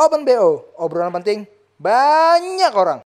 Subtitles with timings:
[0.00, 1.44] Open BO, obrolan penting
[1.76, 3.04] banyak orang.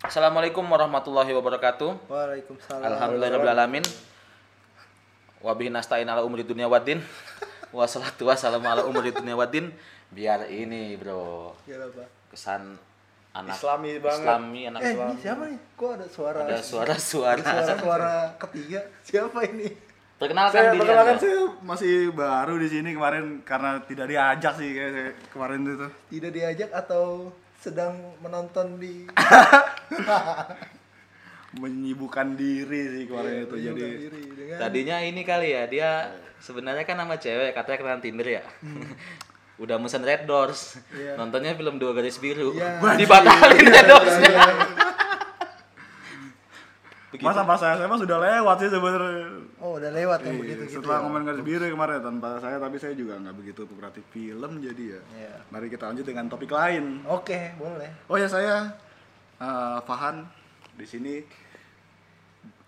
[0.00, 2.08] Assalamualaikum warahmatullahi wabarakatuh.
[2.08, 2.80] Waalaikumsalam.
[2.80, 4.13] Alhamdulillahirobbilalamin.
[5.44, 7.04] Wabihi nasta'in ala umri dunia waddin.
[7.68, 9.68] Wassalatu wassalamu ala umri dunia waddin.
[10.08, 11.52] Biar ini, Bro.
[12.32, 12.80] Kesan
[13.36, 14.24] anak Islami banget.
[14.24, 15.58] Islami, anak Eh, ini siapa nih?
[15.76, 16.38] Kok ada suara?
[16.48, 17.44] Ada suara-suara.
[17.44, 18.80] suara suara ketiga.
[19.04, 19.68] Siapa ini?
[20.16, 25.12] Perkenalkan Saya diri perkenalkan saya masih baru di sini kemarin karena tidak diajak sih kayak
[25.28, 25.88] kemarin itu.
[26.16, 29.04] Tidak diajak atau sedang menonton di
[31.60, 35.90] Menyibukkan diri sih kemarin itu jadi diri dengan Tadinya ini kali ya, dia
[36.42, 38.42] sebenarnya kan nama cewek, katanya kenal Tinder ya.
[39.62, 40.82] Udah mesen Red Doors.
[40.90, 41.14] Iya.
[41.14, 42.58] Nontonnya film Dua Garis Biru.
[42.58, 42.82] Iya.
[43.00, 44.42] Dibatalin Red Doorsnya.
[47.14, 47.30] Begitu.
[47.30, 49.22] masa pas saya SMA sudah lewat sih sebenarnya.
[49.62, 50.82] Oh, udah lewat yang Iya, begitu gitu.
[50.82, 51.02] setelah ya?
[51.06, 55.00] ngomongin garis biru kemarin tanpa saya tapi saya juga nggak begitu perhati film jadi ya.
[55.14, 55.34] Iya.
[55.54, 57.06] Mari kita lanjut dengan topik lain.
[57.06, 57.86] Oke, boleh.
[58.10, 58.66] Oh ya saya
[59.38, 60.26] eh, Fahan
[60.74, 61.22] di sini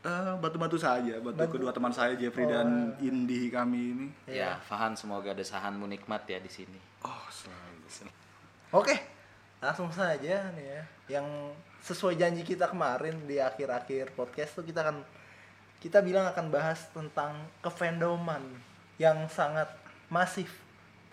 [0.07, 4.07] eh, batu-batu saja, batu kedua teman saya Jeffrey dan Indi kami ini.
[4.31, 6.79] Ya, Fahan semoga desahanmu nikmat ya di sini.
[7.03, 7.67] Oh selalu.
[8.75, 8.95] Oke,
[9.63, 10.83] langsung saja nih ya.
[11.19, 11.27] Yang
[11.87, 15.07] sesuai janji kita kemarin di akhir-akhir podcast tuh kita akan
[15.79, 18.43] kita bilang akan bahas tentang kefandoman
[18.99, 19.71] yang sangat
[20.11, 20.51] masif,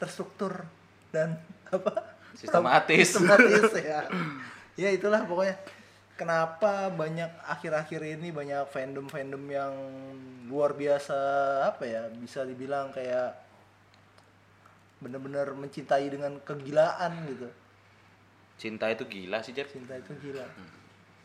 [0.02, 0.66] terstruktur
[1.14, 1.38] dan
[1.76, 2.18] apa?
[2.34, 3.14] Sistematis.
[3.14, 4.10] Sistematis ya.
[4.74, 5.54] Ya itulah pokoknya.
[6.14, 9.74] Kenapa banyak akhir-akhir ini banyak fandom-fandom yang
[10.46, 11.18] luar biasa
[11.74, 13.34] apa ya bisa dibilang kayak
[15.02, 17.50] benar-benar mencintai dengan kegilaan gitu
[18.56, 19.68] Cinta itu gila sih, Jeff.
[19.74, 20.46] cinta itu gila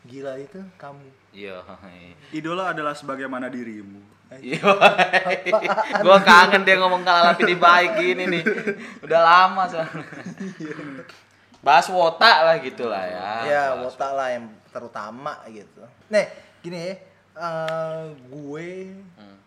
[0.09, 1.61] gila itu kamu Iya.
[2.33, 4.01] Idola adalah sebagaimana dirimu.
[4.41, 4.61] Iya.
[6.01, 8.43] Gua kangen dia ngomong kalau lapis baik gini nih.
[9.05, 10.05] Udah lama soalnya.
[11.61, 13.29] Bahas wota lah gitu lah ya.
[13.45, 16.25] ya wota lah yang terutama gitu nih
[16.59, 16.93] gini ya
[17.35, 18.69] eh, gue
[19.13, 19.37] Hmm.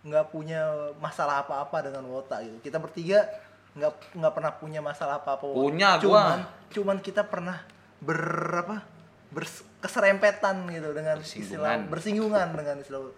[0.00, 0.62] nggak punya
[0.96, 3.26] masalah apa-apa dengan wota gitu kita bertiga
[3.74, 6.00] nggak nggak pernah punya masalah apa-apa Punya, gua.
[6.00, 6.38] cuman
[6.68, 7.60] cuman kita pernah
[7.98, 8.80] berapa
[9.28, 12.48] berkeserempetan gitu dengan istilah Bersinggungan.
[12.52, 13.12] dengan istilah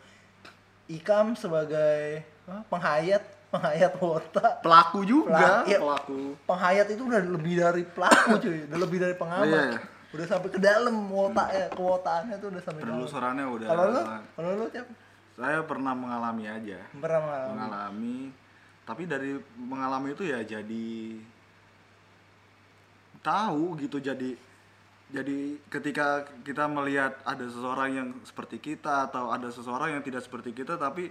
[0.88, 2.26] Ikam sebagai
[2.66, 5.78] penghayat penghayat wota Pelaku juga, Pelaku, iya.
[5.78, 6.18] pelaku.
[6.44, 9.80] penghayat itu udah lebih dari pelaku cuy udah lebih dari pengamat Iya, iya.
[10.10, 11.06] Udah sampai ke dalam
[11.48, 13.66] ya kewotaannya tuh udah sampai Penelusurannya udah.
[13.66, 14.00] kalau lu
[14.34, 14.92] kalau lu siapa
[15.32, 16.78] Saya pernah mengalami aja.
[16.92, 18.18] pernah mengalami Mengalami.
[18.82, 20.90] Tapi dari mengalami itu ya jadi
[23.20, 24.32] tahu gitu jadi
[25.10, 25.38] jadi
[25.68, 26.06] ketika
[26.40, 31.10] kita melihat ada seseorang yang seperti kita atau ada seseorang yang tidak seperti kita tapi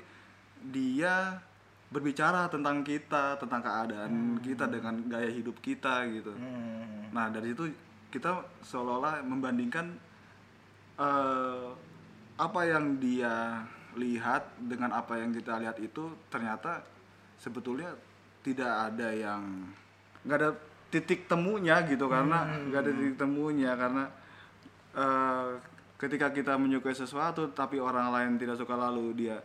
[0.61, 1.39] dia
[1.87, 7.09] berbicara tentang kita tentang keadaan kita dengan gaya hidup kita gitu Hmm.
[7.09, 7.65] nah dari situ
[8.09, 9.93] kita seolah-olah membandingkan
[10.97, 11.69] eh,
[12.39, 13.65] apa yang dia
[13.97, 16.81] lihat dengan apa yang kita lihat itu ternyata
[17.37, 17.93] sebetulnya
[18.45, 19.41] tidak ada yang
[20.23, 20.51] nggak ada
[20.89, 24.03] titik temunya gitu karena nggak ada titik temunya karena
[24.97, 25.49] eh,
[25.99, 29.37] ketika kita menyukai sesuatu tapi orang lain tidak suka lalu dia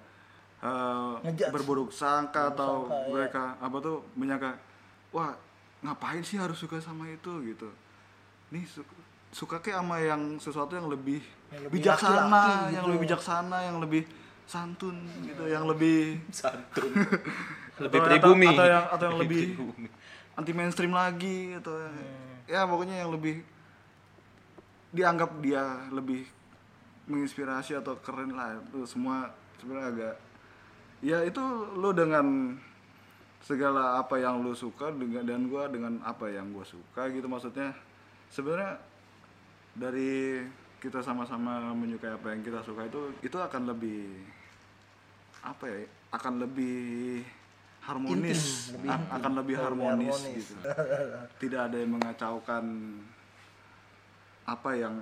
[1.20, 1.52] Ngejudge.
[1.52, 3.08] berburuk sangka atau sangka, iya.
[3.12, 4.56] mereka apa tuh menyangka
[5.12, 5.36] wah
[5.84, 7.68] ngapain sih harus suka sama itu gitu
[8.54, 8.86] nih su-
[9.30, 11.18] suka kayak sama yang sesuatu yang lebih,
[11.50, 12.86] Yang lebih bijaksana laki-laki yang gitu.
[12.86, 14.02] lebih bijaksana yang lebih
[14.44, 15.98] santun gitu yang lebih
[16.40, 16.90] santun.
[17.74, 18.46] Lebih atau- pribumi.
[18.46, 19.86] atau, atau yang atau yang lebih pribumi.
[20.32, 22.46] anti mainstream lagi atau Hmm.
[22.46, 23.42] ya pokoknya yang lebih
[24.90, 26.22] dianggap dia lebih
[27.04, 29.28] menginspirasi atau keren lah itu semua
[29.58, 30.14] sebenarnya agak
[31.02, 31.42] ya itu
[31.74, 32.54] lo dengan
[33.40, 37.74] segala apa yang lo suka dengan dan gua dengan apa yang gua suka gitu maksudnya
[38.34, 38.74] sebenarnya
[39.78, 40.42] dari
[40.82, 44.10] kita sama-sama menyukai apa yang kita suka itu itu akan lebih
[45.46, 45.78] apa ya
[46.10, 47.22] akan lebih
[47.84, 48.72] harmonis.
[48.72, 50.36] Intim, lebih akan lebih Lebih harmonis, harmonis.
[50.40, 50.54] gitu.
[51.46, 52.64] Tidak ada yang mengacaukan
[54.44, 54.94] apa yang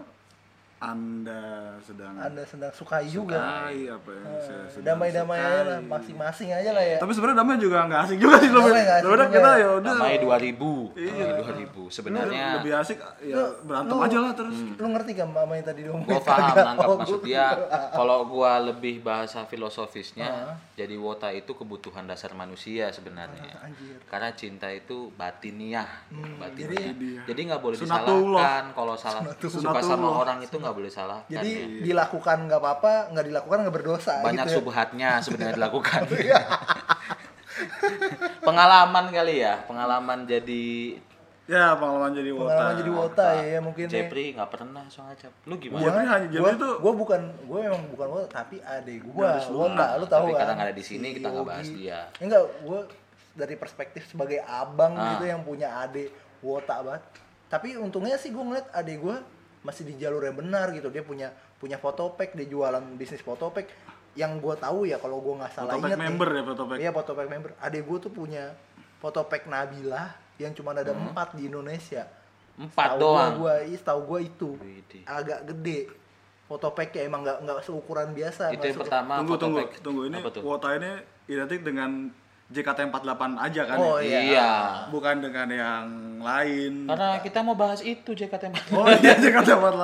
[0.83, 1.43] anda
[1.79, 3.39] sedang anda sedang sukai juga.
[3.39, 6.99] Sukai apa yang saya sedang damai-damai aja lah masing-masing aja lah ya.
[6.99, 9.61] Tapi sebenarnya damai juga nggak asik juga sih Damai sebenarnya sebenarnya kita ya.
[9.63, 10.99] ya udah Damai 2000.
[10.99, 11.13] Iya.
[11.15, 11.87] Damai 2000.
[11.89, 14.59] Sebenarnya lebih asik ya berantem lu- aja lah terus.
[14.75, 17.47] Lu ngerti gak mama yang tadi ngomong gua paham nangkap Oh, maksud dia
[17.99, 20.55] kalau gua lebih bahasa filosofisnya Ah.
[20.75, 23.55] jadi wota itu kebutuhan dasar manusia sebenarnya.
[23.61, 24.03] Anjir.
[24.05, 26.91] Karena cinta itu batiniah Hmm, batiniah.
[27.23, 31.67] jadi- nggak boleh disalahkan kalau salah suka sama orang itu nggak boleh salahkan jadi ya.
[31.85, 34.57] dilakukan nggak apa-apa nggak dilakukan nggak berdosa banyak gitu ya.
[34.57, 36.01] subhatnya sebenarnya dilakukan
[38.43, 40.97] pengalaman kali ya pengalaman jadi
[41.45, 43.93] ya pengalaman jadi wota pengalaman jadi wota ya, ya mungkin ya.
[43.99, 45.33] Jepri nggak pernah soalnya Jep.
[45.45, 48.57] lu gimana Gua- Jepri hanya- Jepri gua, tuh- gua bukan gua memang bukan wota tapi
[48.59, 51.47] adek gua wota lu tahu tapi kan karena nggak ada di sini, Si kita nggak
[51.47, 51.99] bahas dia.
[52.19, 52.81] enggak gua
[53.33, 55.05] dari perspektif sebagai abang Ah.
[55.13, 56.09] gitu yang punya adek
[56.41, 57.03] wota banget
[57.49, 59.17] tapi untungnya sih gua ngeliat adek gua
[59.63, 63.71] masih di jalur yang benar gitu dia punya punya fotopack dia jualan bisnis fotopack
[64.13, 66.91] yang gua tahu ya kalau gua nggak salah Fotopack ingat nih, member ya fotopack Iya
[66.93, 67.51] fotopack member.
[67.59, 68.45] Adek gue tuh punya
[68.99, 70.05] fotopack Nabila
[70.37, 71.09] yang cuma ada Hmm.
[71.09, 72.05] empat di Indonesia.
[72.53, 75.03] empat Tahu doang Gua, gua, tahu gue itu Widih.
[75.09, 75.81] agak gede.
[76.45, 78.53] Fotopacknya emang nggak nggak seukuran biasa.
[78.53, 79.81] itu yang seukuran- pertama tunggu tunggu fotopack.
[79.81, 80.91] tunggu ini wota ini
[81.27, 81.91] identik dengan
[82.49, 84.09] JKT48 aja kan Oh ya?
[84.09, 84.21] iya.
[84.29, 84.51] iya.
[84.89, 85.85] Bukan dengan yang
[86.19, 86.85] lain.
[86.85, 89.79] Karena kita mau bahas itu JKT Oh iya JKT48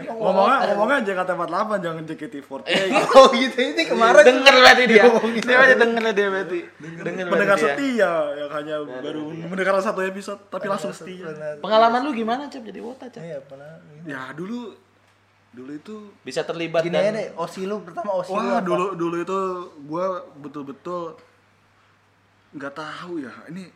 [0.00, 0.68] Emang ngomongnya wota.
[0.70, 1.50] ngomongnya JKT48
[1.80, 2.68] jangan JKT48
[3.16, 3.58] oh gitu.
[3.58, 4.22] Ini kemarin.
[4.22, 5.04] denger berarti dia.
[5.40, 6.60] Dia aja denger dia berarti.
[6.78, 11.26] Denger pendengar setia yang hanya baru mendengar satu episode tapi langsung setia.
[11.26, 11.58] Benar.
[11.58, 13.78] pengalaman lu gimana Cap jadi wota Cap Iya pernah.
[14.02, 14.74] ya dulu
[15.50, 18.62] dulu itu bisa terlibat Gini dan aja deh, osi lu pertama osi lu wah apa?
[18.62, 19.38] dulu dulu itu
[19.84, 20.06] gua
[20.36, 21.18] betul-betul
[22.50, 23.70] nggak tahu ya ini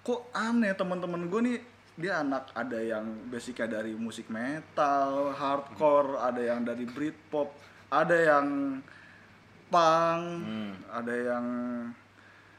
[0.00, 1.58] kok aneh teman-teman gue nih
[1.94, 7.50] dia anak ada yang basicnya dari musik metal hardcore ada yang dari Britpop
[7.88, 8.78] ada yang
[9.68, 10.22] punk
[10.88, 11.44] ada yang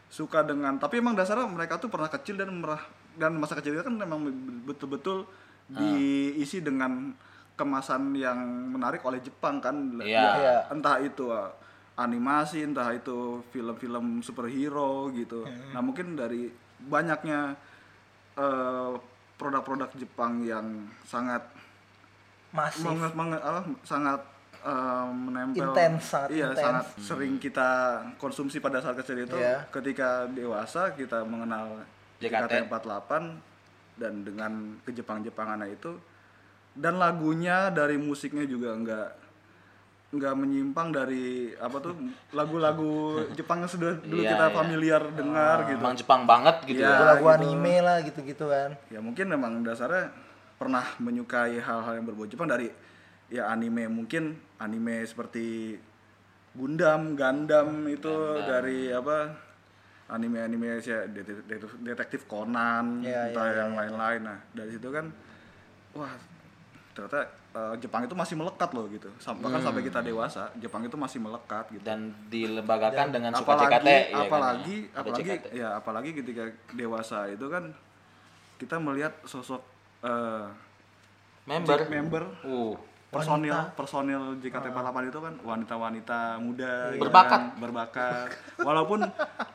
[0.08, 2.82] suka dengan tapi emang dasarnya mereka tuh pernah kecil dan merah
[3.16, 4.26] dan masa kecil itu kan memang
[4.64, 5.26] betul-betul
[5.70, 7.14] diisi dengan
[7.54, 8.40] kemasan yang
[8.72, 10.24] menarik oleh Jepang kan Iya.
[10.36, 10.56] Iya.
[10.72, 11.52] entah itu uh,
[12.00, 16.48] animasi entah itu film-film superhero gitu nah mungkin dari
[16.80, 17.60] banyaknya
[18.36, 18.96] uh,
[19.36, 20.68] produk-produk Jepang yang
[21.02, 21.44] sangat
[22.50, 22.82] Masif.
[22.82, 24.22] menget, menget- apa, sangat
[24.62, 26.60] uh, menempel Intens, sangat iya intens.
[26.60, 27.70] sangat sering kita
[28.18, 29.68] konsumsi pada saat kecil itu Iya.
[29.70, 31.84] ketika dewasa kita mengenal
[32.18, 32.68] JKT.
[32.68, 33.12] JKT48
[33.96, 34.52] dan dengan
[34.84, 35.94] kejepang-jepangannya itu
[36.74, 39.10] dan lagunya dari musiknya juga enggak
[40.10, 41.94] nggak menyimpang dari apa tuh
[42.34, 44.56] lagu-lagu Jepang yang sudah dulu Iya, kita iya.
[44.56, 46.90] familiar dengar gitu Emang Jepang banget gitu Iya.
[46.90, 47.06] ya.
[47.14, 47.36] Lagu gitu.
[47.38, 48.70] anime lah gitu-gitu kan.
[48.90, 50.10] ya mungkin memang dasarnya
[50.58, 52.68] pernah menyukai hal-hal yang berbau Jepang dari
[53.30, 55.78] ya anime mungkin anime seperti
[56.50, 58.10] Gundam, Gundam itu
[58.42, 59.30] dari apa
[60.10, 61.06] anime-anime ya
[61.78, 64.22] detektif, Conan, Iya, entah iya, yang lain-lain.
[64.26, 65.14] Nah dari situ kan
[65.94, 66.10] wah
[66.92, 67.20] ternyata
[67.50, 69.10] eh, Jepang itu masih melekat loh gitu.
[69.18, 69.46] Sampai Hmm.
[69.48, 71.82] bahkan sampai kita dewasa Jepang itu masih melekat gitu.
[71.82, 74.20] Dan dilembagakan dengan suka apalagi JKT ya kan?
[74.22, 75.46] apalagi Ada apalagi JKT.
[75.54, 77.64] ya apalagi ketika dewasa itu kan
[78.58, 79.62] kita melihat sosok
[80.02, 80.46] eh,
[81.46, 81.80] member.
[81.90, 82.76] member Uh,
[83.10, 87.30] personil personil JKT48 itu kan wanita-wanita muda gitu Berbakat.
[87.32, 89.02] kan, berbakat walaupun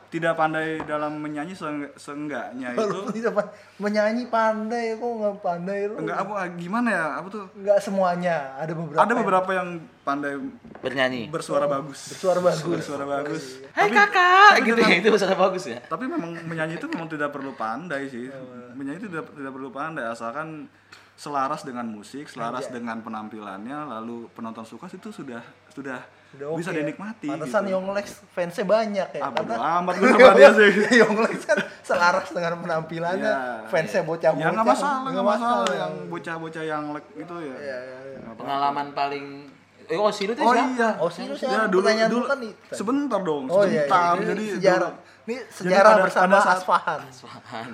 [0.09, 5.79] tidak pandai dalam menyanyi seeng- seenggaknya itu Walaupun tidak pan- menyanyi pandai kok nggak pandai
[5.85, 5.95] lu.
[5.97, 8.99] enggak apa gimana ya apa tuh Nggak semuanya, ada beberapa.
[8.99, 9.69] ada yang beberapa yang
[10.01, 10.33] pandai
[10.77, 11.21] bernyanyi.
[11.29, 12.59] bersuara bagus bersuara bagus.
[12.61, 15.79] bersuara bagus Hai kakak, gitu ya itu bahasa bagus ya.
[15.81, 18.27] tapi memang menyanyi itu memang tidak perlu pandai sih
[18.71, 20.67] menyanyi itu tidak tidak perlu pandai asalkan
[21.15, 25.39] selaras dengan musik selaras dengan penampilannya lalu penonton suka itu sudah
[25.71, 26.03] sudah
[26.35, 27.79] Udah bisa dinikmati Pantesan gitu.
[27.79, 28.05] Yonglex
[28.35, 29.21] fansnya banyak ya.
[29.23, 30.69] Ah, Karena amat gue sama dia sih.
[30.99, 33.31] Yonglex kan selaras dengan penampilannya.
[33.31, 34.43] Ya, fansnya bocah-bocah.
[34.43, 38.17] ya nggak masalah nggak masalah yang bocah-bocah yang like itu ya Iya, iya, iya.
[38.19, 38.41] Nggak apa-apa.
[38.43, 39.25] Pengalaman paling
[39.87, 40.71] Eh, oh, sih lu tuh oh siapa?
[40.71, 42.71] iya Oh, ya dulu Pertanyaan dulu lu kan itu.
[42.71, 43.81] sebentar dong Oh iya, iya.
[43.83, 44.91] sebentar Ini jadi sejarah.
[44.91, 46.99] dulu- Ini Jadi sejarah pada- bersama pada saat- Asfahan.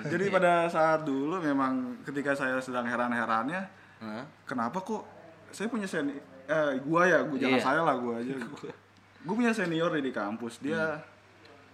[0.12, 3.62] jadi pada saat dulu memang ketika saya sedang heran-herannya
[3.98, 4.24] Hah?
[4.44, 5.04] kenapa kok
[5.50, 7.66] saya punya seni eh gua ya gua jangan Iya.
[7.66, 8.34] saya lah gua aja
[9.26, 11.00] gua punya senior di kampus dia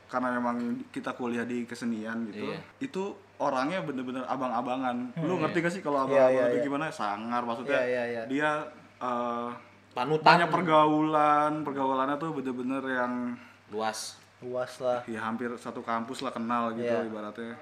[0.06, 0.56] karena memang
[0.88, 2.60] kita kuliah di kesenian gitu Iya.
[2.79, 3.03] itu
[3.38, 6.10] orangnya bener-bener abang-abangan lu ngerti gak sih kalau Hmm.
[6.10, 6.65] Iya, abang-abangan iya, itu iya.
[6.65, 8.22] gimana sangar maksudnya Iya, iya, iya.
[8.25, 8.50] dia
[8.98, 9.50] eh,
[9.97, 13.13] Panutan banyak pergaulan pergaulannya tuh bener-bener yang
[13.67, 14.21] luas.
[14.37, 15.01] Luas lah.
[15.09, 17.09] ya hampir satu kampus lah kenal gitu Iya.
[17.09, 17.57] ibaratnya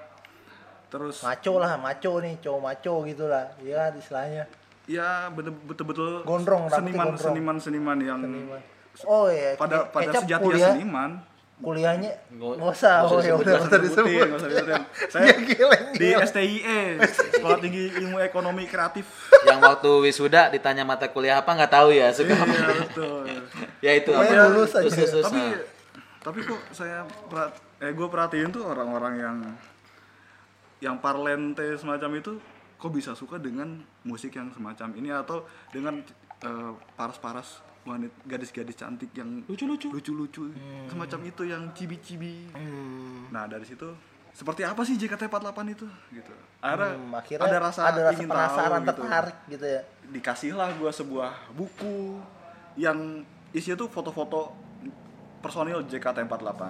[0.86, 3.48] terus Maco lah, maco nih, cowok maco gitu lah.
[3.58, 4.44] Iya kan istilahnya.
[4.86, 7.24] ya betul- betul-betul Gondrong, seniman gondrong.
[7.26, 8.60] seniman seniman yang Seniman.
[9.02, 11.10] Oh iya, pada pada sejatinya kuliah, seniman
[11.56, 14.30] kuliahnya Nggak- usah, nggak usah oh ya udah nggak usah nggak disebutin.
[15.12, 16.08] saya gila, di.
[16.28, 16.80] STIE
[17.32, 19.08] Sekolah Tinggi Ilmu Ekonomi Kreatif
[19.48, 23.24] Yang waktu wisuda ditanya mata kuliah apa nggak tahu ya suka iya betul
[23.84, 24.52] ya itu apa?
[24.52, 24.84] lulus aja.
[24.84, 25.56] Khusus, tapi nah.
[26.20, 29.36] tapi kok saya perat, eh gue perhatiin tuh orang-orang yang
[30.84, 32.32] yang parlente semacam itu
[32.76, 36.04] kok bisa suka dengan musik yang semacam ini atau dengan
[36.44, 39.88] eh, paras-paras wanita gadis-gadis cantik yang Lucu-lucu.
[39.88, 40.50] lucu-lucu
[40.86, 43.30] semacam itu yang cibi-cibi Hmm.
[43.30, 43.86] nah dari situ
[44.32, 45.38] seperti apa sih JKT48
[45.70, 49.66] itu gitu akhirnya, Hmm, akhirnya ada rasa, ada rasa ingin penasaran tahu, gitu tertarik gitu
[49.66, 49.80] ya.
[50.08, 52.20] dikasihlah gue sebuah buku
[52.76, 54.52] yang isinya tuh foto-foto
[55.38, 56.62] personil JKT48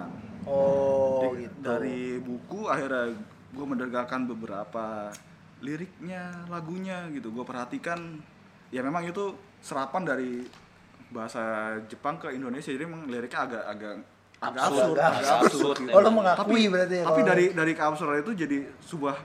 [0.45, 1.59] Oh Di- gitu.
[1.59, 3.11] dari buku akhirnya
[3.49, 5.11] gue mendengarkan beberapa
[5.59, 8.21] liriknya lagunya gitu gue perhatikan
[8.69, 10.45] ya memang itu serapan dari
[11.09, 11.41] bahasa
[11.85, 13.93] Jepang ke Indonesia jadi memang liriknya agak agak
[14.37, 15.77] agak Absurd, absurd, agak agak absurd.
[15.79, 15.91] gitu.
[15.91, 17.03] Oh lo mengakui berarti ya?
[17.03, 19.15] tapi kalau dari dari keabsurdan itu jadi sebuah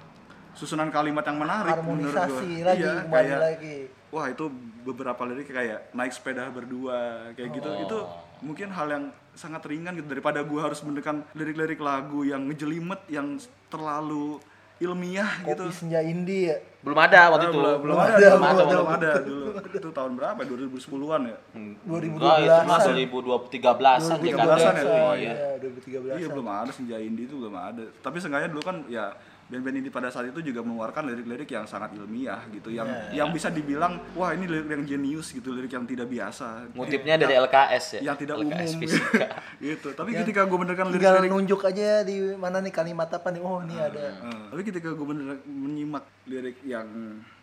[0.53, 2.67] susunan kalimat yang menarik harmonisasi gua.
[2.67, 3.77] lagi Iya, kayak, lagi.
[4.09, 4.45] wah itu
[4.83, 6.99] beberapa lirik kayak naik sepeda berdua
[7.33, 7.83] kayak gitu Oh.
[7.83, 7.99] itu
[8.41, 13.37] mungkin hal yang sangat ringan gitu daripada gua harus mendekan lirik-lirik lagu yang ngejelimet yang
[13.67, 14.41] terlalu
[14.79, 16.57] ilmiah gitu Kopi senja indie ya.
[16.81, 18.67] belum ada waktu Ah, itu belum, belum Belum ada, ada, belum, ada, ada.
[18.67, 24.83] belum ada dulu itu tahun berapa 2010-an ya Enggak, itu mah 2013-an 2013 2013-an ya?
[24.83, 24.88] JKT.
[24.91, 25.35] Oh, iya, iya.
[25.61, 26.19] 2013.
[26.19, 27.85] Iya belum ada senja indie itu belum ada.
[27.97, 29.14] Tapi seenggaknya dulu kan ya
[29.52, 33.21] band-band indie pada saat itu juga mengeluarkan lirik-lirik yang sangat ilmiah gitu, yang Iya.
[33.21, 36.73] yang bisa dibilang wah ini lirik yang jenius gitu, lirik yang tidak biasa.
[36.73, 38.00] Ngutipnya dari LKS ya.
[38.02, 39.26] yang tidak LKS umum fisika.
[39.62, 39.88] gitu.
[39.92, 43.40] Tapi Yang ketika gue mendengarkan Tinggal lirik-lirik nunjuk aja di mana nih kalimat apa nih.
[43.40, 44.00] Oh, ini ada.
[44.00, 46.88] Eh, tapi ketika gue bener menyimak lirik yang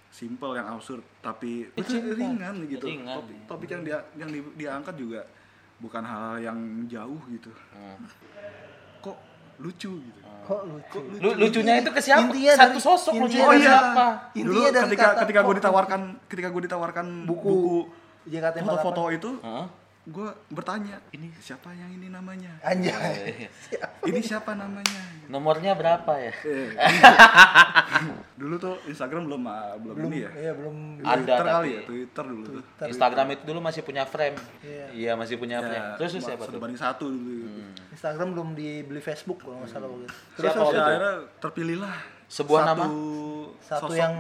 [0.10, 3.22] simple yang absurd tapi itu ringan gitu Ringan.
[3.22, 5.22] topik, topik yang dia yang di- diangkat juga
[5.78, 8.02] bukan hal yang jauh gitu Hmm.
[9.60, 11.00] Kok lucu gitu Kok lucu.
[11.22, 12.26] Lu, lucunya itu ke siapa?
[12.26, 13.70] Intinya Satu dari- sosok intinya lucunya Oh iya.
[13.70, 14.06] siapa?
[14.34, 17.78] Dulu ketika kata ketika gue kok ditawarkan ketika gue ditawarkan Buku buku,
[18.26, 18.66] JKT48.
[18.66, 19.66] foto-foto itu, Heeh.
[20.10, 22.50] Gue bertanya, ini siapa yang ini namanya?
[22.66, 23.46] Anjay.
[24.02, 25.30] Ini siapa namanya?
[25.30, 26.34] Nomornya berapa ya?
[26.42, 26.74] Eh,
[28.34, 30.30] dulu tuh Instagram belum ah, belum, belum ini ya.
[30.34, 32.64] iya belum Ada, Twitter kali tapi- ya, Twitter dulu tuh.
[32.90, 34.38] Instagram itu dulu masih punya frame.
[34.66, 34.86] Iya.
[34.90, 35.78] Iya, masih punya frame.
[35.78, 36.60] Ya, Terus terus siapa satu tuh?
[36.60, 37.36] banding satu dulu.
[37.94, 39.88] Instagram belum dibeli Facebook kalau nggak salah.
[40.34, 41.96] Terus Siapa ya, akhirnya terpilihlah
[42.30, 42.86] Sebuah satu nama?
[43.60, 43.98] Satu sosok.
[43.98, 44.14] yang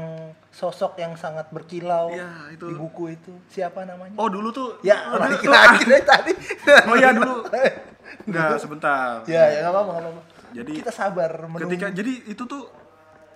[0.49, 2.65] sosok yang sangat berkilau Iya, itu.
[2.67, 3.33] di buku itu.
[3.47, 4.13] Siapa namanya?
[4.17, 6.33] Oh dulu tuh ya, dulu lagi lagi dari tadi.
[6.85, 7.45] Oh iya dulu.
[8.25, 9.21] Enggak, sebentar.
[9.25, 10.21] ya, ya nggak apa-apa, nggak apa-apa.
[10.49, 11.69] Jadi, kita sabar menunggu.
[11.69, 12.63] Ketika jadi itu tuh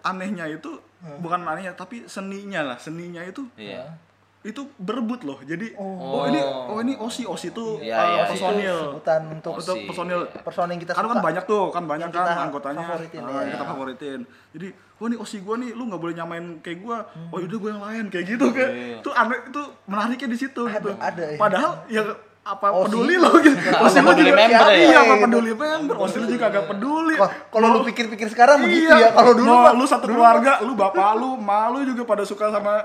[0.01, 0.69] anehnya itu
[1.17, 3.93] bukan anehnya tapi seninya lah, seninya itu Iya.
[4.43, 5.39] Itu berebut loh.
[5.41, 6.19] Jadi Oh.
[6.19, 8.23] oh, ini oh ini Osi Osi itu Iya, uh, iya, iya.
[8.27, 8.77] personil.
[8.91, 9.53] sebutan untuk.
[9.55, 11.13] Untuk personil personil yang kita kan suka.
[11.13, 13.39] kan banyak tuh kan banyak kan kita anggotanya favoritin, Ah, ya.
[13.39, 14.19] yang kita favoritin
[14.49, 17.31] jadi wah nih osi gua nih lu nggak boleh nyamain kayak gua Hmm.
[17.31, 18.69] oh yaudah gua yang lain kayak gitu kan
[18.99, 21.37] itu aneh itu menariknya di situ Ada, gitu ada, ya.
[21.37, 22.01] padahal ya
[22.43, 22.83] apa Osi.
[22.85, 24.75] peduli lo gitu Apa osi lo peduli juga member ya?
[24.83, 27.15] iya apa peduli member osi lo juga agak peduli
[27.47, 29.09] kalau lu pikir-pikir sekarang begitu iya ya.
[29.13, 32.83] Kalau dulu lu satu keluarga lu bapak lu ma lu juga pada suka sama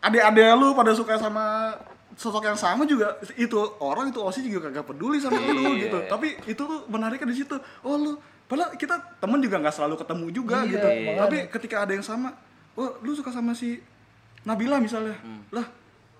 [0.00, 1.76] adik-adik lu pada suka sama
[2.12, 5.86] sosok yang sama juga itu orang itu osi juga kagak peduli sama lu Iya.
[5.86, 8.12] gitu tapi itu tuh menariknya di situ oh lu
[8.44, 11.20] padahal kita temen juga nggak selalu ketemu juga Iya, gitu makanya.
[11.22, 12.32] tapi ketika ada yang sama
[12.74, 13.80] oh lu suka sama si
[14.42, 15.44] Nabila misalnya Hmm.
[15.50, 15.64] lah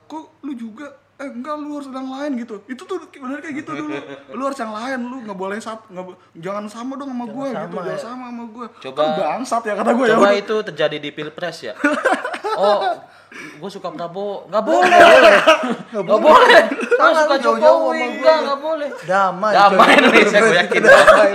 [0.07, 3.71] kok lu juga eh enggak lu harus yang lain gitu itu tuh benar kayak gitu
[3.75, 3.93] dulu
[4.37, 7.61] lu harus yang lain lu nggak boleh sat nggak jangan sama dong sama gue gitu
[7.63, 7.99] sama, jangan ya.
[7.99, 11.59] sama sama gue Coba- kan bangsat ya kata gue ya Coba itu terjadi di Pilpres
[11.63, 11.75] ya.
[12.53, 12.83] Oh,
[13.31, 14.45] gue suka Prabowo.
[14.47, 14.99] Nggak boleh.
[15.91, 16.63] Nggak boleh.
[16.67, 17.97] Gue Jangan suka Jokowi.
[17.97, 18.07] gue.
[18.19, 18.89] Enggak, nggak boleh.
[19.07, 19.53] damai.
[19.53, 19.89] Damai.
[19.97, 20.81] Indonesia, gue yakin.
[20.91, 21.29] damai.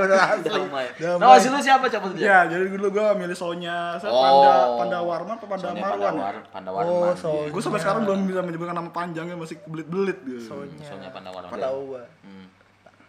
[0.43, 0.85] Damai.
[0.95, 1.19] Damai.
[1.19, 2.19] Nah, hasil lu siapa coba tuh?
[2.19, 4.21] Ya, jadi dulu gue milih Sonya, saya Oh.
[4.21, 6.13] Panda, Panda Warman apa Panda Marwan?
[6.13, 6.83] Pandawar, Pandawar.
[6.85, 10.41] Oh, so Gue sampai sekarang belum bisa menyebutkan nama panjangnya masih belit-belit gitu.
[10.45, 11.47] Soalnya Soalnya Pandawar.
[11.47, 12.03] tahu gua.
[12.21, 12.45] Hmm.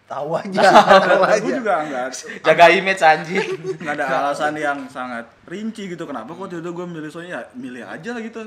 [0.06, 0.60] Tahu aja,
[1.02, 1.50] tahu Gue aja.
[1.50, 2.06] juga enggak
[2.40, 3.48] Jaga image anjing.
[3.82, 7.82] nggak ada alasan yang sangat rinci gitu kenapa kok tiba gue milih Sonya ya milih
[7.82, 8.46] aja lah gitu.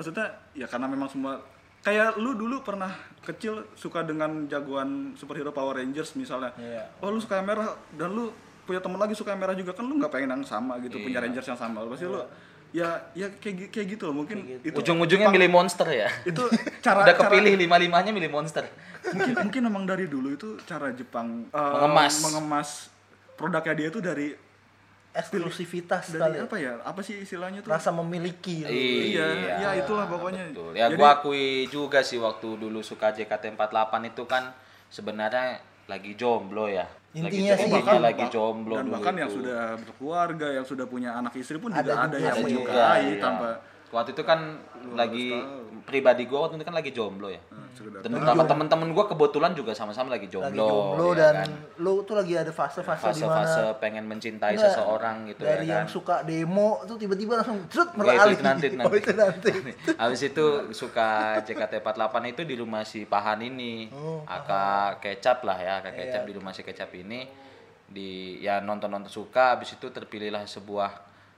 [0.00, 1.44] Maksudnya ya karena memang semua
[1.80, 2.88] kayak lu dulu pernah
[3.20, 6.56] kecil suka dengan jagoan superhero Power Rangers misalnya.
[6.56, 6.88] Iya.
[6.98, 8.32] Oh lu suka yang merah dan lu
[8.64, 11.20] punya temen lagi suka yang merah juga kan lu nggak pengen yang sama gitu punya
[11.20, 11.24] Iya.
[11.26, 12.16] Rangers yang sama pasti lu
[12.70, 16.06] ya ya kayak kayak gitu loh mungkin Kayak itu Ujung-ujungnya milih monster ya.
[16.22, 16.38] itu
[16.86, 18.62] cara Udah cara- kepilih lima-limanya milih monster.
[19.10, 22.14] mungkin mungkin emang dari dulu itu cara Jepang uh, Mengemas.
[22.22, 22.68] mengemas
[23.34, 24.32] produknya dia itu dari
[25.10, 26.42] eksklusivitas dari kali ya.
[26.46, 28.70] apa ya apa sih istilahnya tuh rasa memiliki lu.
[28.70, 29.26] Iya,
[29.58, 30.54] iya, itulah pokoknya.
[30.54, 30.70] Betul.
[30.78, 34.54] Ya Jadi- gua akui juga sih waktu dulu suka JKT48 itu kan
[34.86, 35.58] sebenarnya
[35.90, 36.86] lagi jomblo ya.
[37.10, 40.86] Intinya lagi sih, jomblo, bahkan- lagi jomblo dan dulu bahkan yang sudah berkeluarga yang sudah
[40.86, 42.44] punya anak istri pun Ada juga ada, juga yang sih.
[42.46, 43.18] menyukai iya.
[43.18, 43.48] tanpa
[43.90, 44.40] waktu itu kan
[44.94, 45.28] lagi
[45.80, 47.40] pribadi gua waktu itu kan lagi jomblo ya.
[47.70, 50.46] sekedar Dan beberapa teman-teman gua kebetulan juga sama-sama lagi jomblo.
[50.46, 51.50] lagi jomblo ya dan kan.
[51.78, 55.72] lu tuh lagi ada fase-fase di fase-fase mana pengen mencintai Enggak, seseorang gitu dari ya
[55.74, 55.92] yang kan.
[55.92, 58.96] suka demo tuh tiba-tiba langsung cerut Enggak, itu- nanti, oh nanti.
[58.96, 59.50] itu nanti
[60.02, 61.08] Habis itu suka
[61.40, 63.88] JKT48 itu di rumah si Pahan ini.
[63.90, 66.26] Oh, Aka Kecap lah ya, Aka Kecap Iya.
[66.26, 67.24] di rumah si Kecap ini
[67.86, 70.90] di ya nonton-nonton suka habis itu terpilihlah sebuah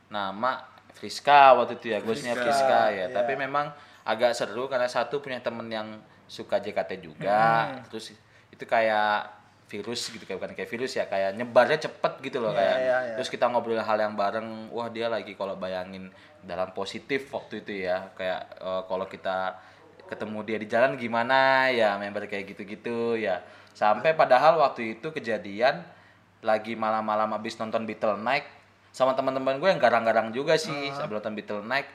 [0.09, 0.61] nama
[0.93, 2.89] Friska waktu itu ya, ghostnya Friska, Friska ya.
[2.93, 3.07] iya.
[3.11, 5.89] Tapi memang agak seru karena satu punya temen yang
[6.27, 7.71] suka JKT juga.
[7.71, 7.87] Hmm.
[7.91, 8.17] Terus
[8.53, 9.43] itu kayak
[9.73, 12.97] virus gitu kayak bukan kayak virus ya kayak nyebarnya cepet gitu loh Iya, kayak iya,
[13.09, 13.15] iya.
[13.17, 16.13] terus kita ngobrol hal yang bareng wah dia lagi kalau bayangin
[16.45, 19.57] dalam positif waktu itu ya kayak eh, kalau kita
[20.13, 23.41] ketemu dia di jalan gimana ya member kayak gitu-gitu ya
[23.73, 25.81] sampai padahal waktu itu kejadian
[26.45, 28.45] lagi malam-malam habis nonton Beatle Night
[28.93, 31.89] sama teman-teman gue yang garang-garang juga sih sambil nonton Beatle Night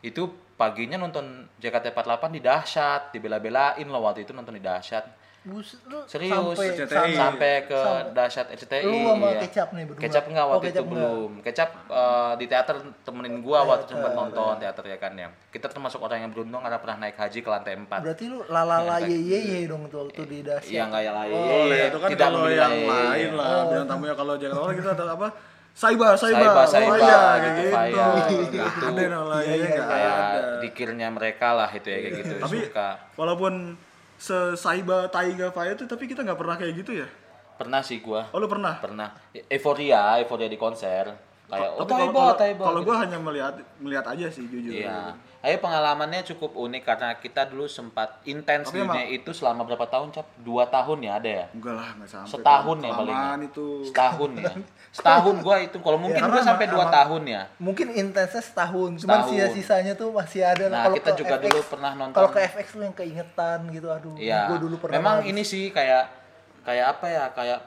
[0.00, 1.24] itu paginya nonton
[1.56, 5.06] JKT48 di dahsyat dibela-belain loh waktu itu nonton di dahsyat
[5.40, 9.40] Bus, lu serius sampai sampai, sampai ke sampai- dahsyat RCTI Lu sama iya.
[9.40, 10.02] Kecap nih berdua?
[10.02, 10.98] Kecap enggak Oh, waktu Kecap itu enggak.
[10.98, 15.28] belum kecap eh, di teater temenin gua waktu Teater, sempat nonton teater ya kan ya
[15.48, 18.98] kita termasuk orang yang beruntung karena pernah naik haji ke lantai 4 berarti lu lalala
[19.00, 22.08] ye ye ye dong tuh waktu di dahsyat yang kayak lain Oh, ya itu kan
[22.10, 22.88] tidak kalau yang lain.
[22.90, 23.48] lain lah.
[23.64, 25.28] Bintang tamunya kalau jangan orang kita ada apa?
[25.78, 26.42] Saiba, Saiba.
[26.42, 27.70] Saiba, Oh Saiba, iya, kayak gitu.
[27.70, 28.56] Faya, Nggak gitu.
[28.82, 30.18] Ada yang lain, Iya, iya, kayak
[30.60, 33.52] dikirnya mereka lah itu ya kayak gitu Tapi suka walaupun
[34.18, 37.06] se Saiba, Taiga, Faya itu tapi kita nggak pernah kayak gitu ya.
[37.54, 38.78] pernah sih gua Oh, lu pernah?
[38.78, 39.10] pernah
[39.48, 41.10] euforia euforia di konser
[41.48, 42.84] kayak oh Tapi kalau- gitu.
[42.84, 44.72] gua hanya melihat melihat aja sih jujur.
[44.74, 45.16] Iya.
[45.38, 50.10] Ayo pengalamannya cukup unik karena kita dulu sempat intens Tapi dunia itu selama berapa tahun
[50.10, 50.26] cap?
[50.36, 51.46] Dua tahun ya ada ya?
[51.48, 52.30] Enggak lah, enggak sampai.
[52.34, 53.46] Setahun ya Kelamaan palingnya.
[53.46, 53.66] itu.
[53.86, 54.52] Setahun ya.
[54.98, 57.42] Setahun gua itu kalau mungkin karena gua sampai dua tahun ya.
[57.56, 59.30] mungkin intensnya setahun cuman Setahun.
[59.30, 62.14] sisa-sisanya tuh masih ada Nah, Kalau kita juga FX dulu pernah nonton.
[62.14, 64.40] kalau ke FX lu yang keingetan gitu aduh Iya.
[64.48, 66.02] gua dulu pernah Memang ini sih kayak
[66.60, 67.24] kayak apa ya?
[67.30, 67.58] Kayak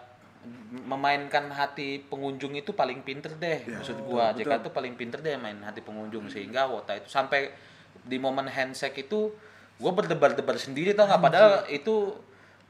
[0.71, 3.61] memainkan hati pengunjung itu paling pinter deh.
[3.67, 7.51] Maksud gua, JK tuh paling pinter deh main hati pengunjung sehingga Wota itu sampai
[8.01, 9.29] di momen handshake itu
[9.77, 12.15] gua berdebar-debar sendiri tau nggak padahal itu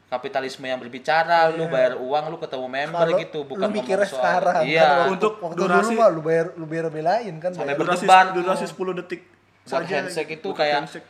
[0.07, 4.19] kapitalisme yang berbicara, lu bayar uang, lu ketemu member Kalau gitu, bukan lu mikirnya soal-
[4.19, 4.81] sekarang Iya.
[4.81, 7.73] kan, waktu, Untuk waktu durasi- dulu mah lu bayar lu bayar belain kan Sampai.
[7.73, 8.35] Durasi, berdebar tuh.
[8.43, 9.93] durasi 10 detik buat saja.
[9.95, 11.07] handshake itu Buat kayak handshake.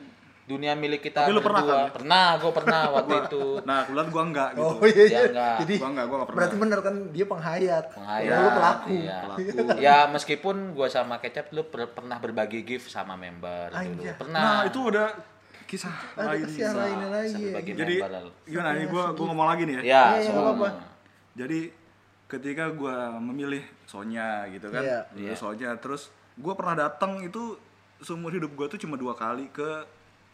[0.52, 1.86] Dunia milik kita Tapi lu pernah kan ya?
[1.90, 3.44] Pernah, gua pernah waktu itu.
[3.62, 4.62] Nah, kebetulan gua enggak gitu.
[4.62, 5.56] oh iya iya Dia enggak.
[5.58, 6.38] jadi Gua enggak, gua enggak pernah.
[6.38, 9.18] berarti bener kan dia penghayat Penghayat, lu pelaku iya.
[9.22, 9.40] Pelaku.
[9.86, 13.80] ya meskipun gua sama Kecap lu per- pernah berbagi gift sama member dulu.
[13.80, 14.14] Anjay.
[14.16, 14.42] Pernah.
[14.42, 15.06] Nah, itu ada
[15.64, 16.44] kisah ada lain.
[16.44, 17.60] kesian lainnya lagi ya.
[17.64, 17.96] Jadi
[18.44, 19.82] gimana nih gua gua ngomong lagi nih ya.
[19.82, 20.36] Ya, Iya, iya, semua.
[20.36, 20.70] nggak apa-apa.
[21.34, 21.60] Jadi
[22.28, 25.00] ketika gua memilih Sonya gitu kan, Iya.
[25.14, 25.34] Iya.
[25.34, 27.56] Sonya terus gua pernah datang itu
[28.00, 29.84] seumur hidup gua tuh cuma dua kali ke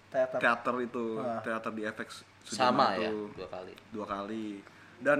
[0.08, 1.40] teater teater itu, Wah.
[1.40, 2.10] teater di FX
[2.44, 3.20] Sama Sudirman ya, itu.
[3.34, 3.74] dua kali.
[3.92, 4.48] dua kali
[4.98, 5.20] dan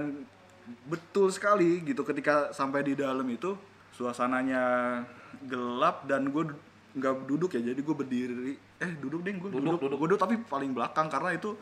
[0.84, 3.56] betul sekali gitu ketika sampai di dalam itu
[3.92, 4.64] suasananya
[5.42, 6.44] gelap dan gue
[6.90, 9.96] nggak duduk ya jadi gue berdiri eh duduk deh gue Duduk, duduk, duduk.
[9.98, 11.52] Gua duduk tapi paling belakang karena itu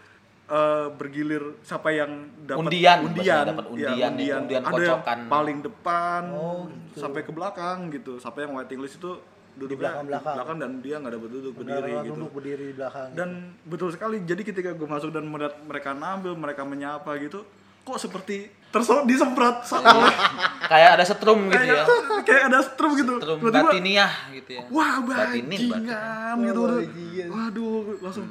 [0.46, 5.18] eh, bergilir siapa yang dapat Undian, undian, dapat Ya, undian nih, undian ada yang kocokan.
[5.26, 6.98] paling depan Oh, gitu.
[7.00, 9.18] sampai ke belakang gitu sampai yang waiting list itu
[9.56, 10.56] duduknya belakang-belakang.
[10.58, 13.28] dan dia nggak dapat duduk berdiri gitu duduk berdiri di belakang dan
[13.62, 17.40] betul sekali jadi ketika gue masuk dan melihat mereka nampil mereka menyapa gitu
[17.82, 18.36] kok seperti
[18.68, 20.14] terso disemprot oleh
[20.66, 21.86] Kayak ada setrum gitu ya.
[22.20, 24.62] kayak ada strum gitu Setrum batiniah gitu ya.
[24.68, 26.66] wah bajingan gitu Oh, Waduh.
[26.76, 27.28] bajingan.
[27.30, 28.26] waduh langsung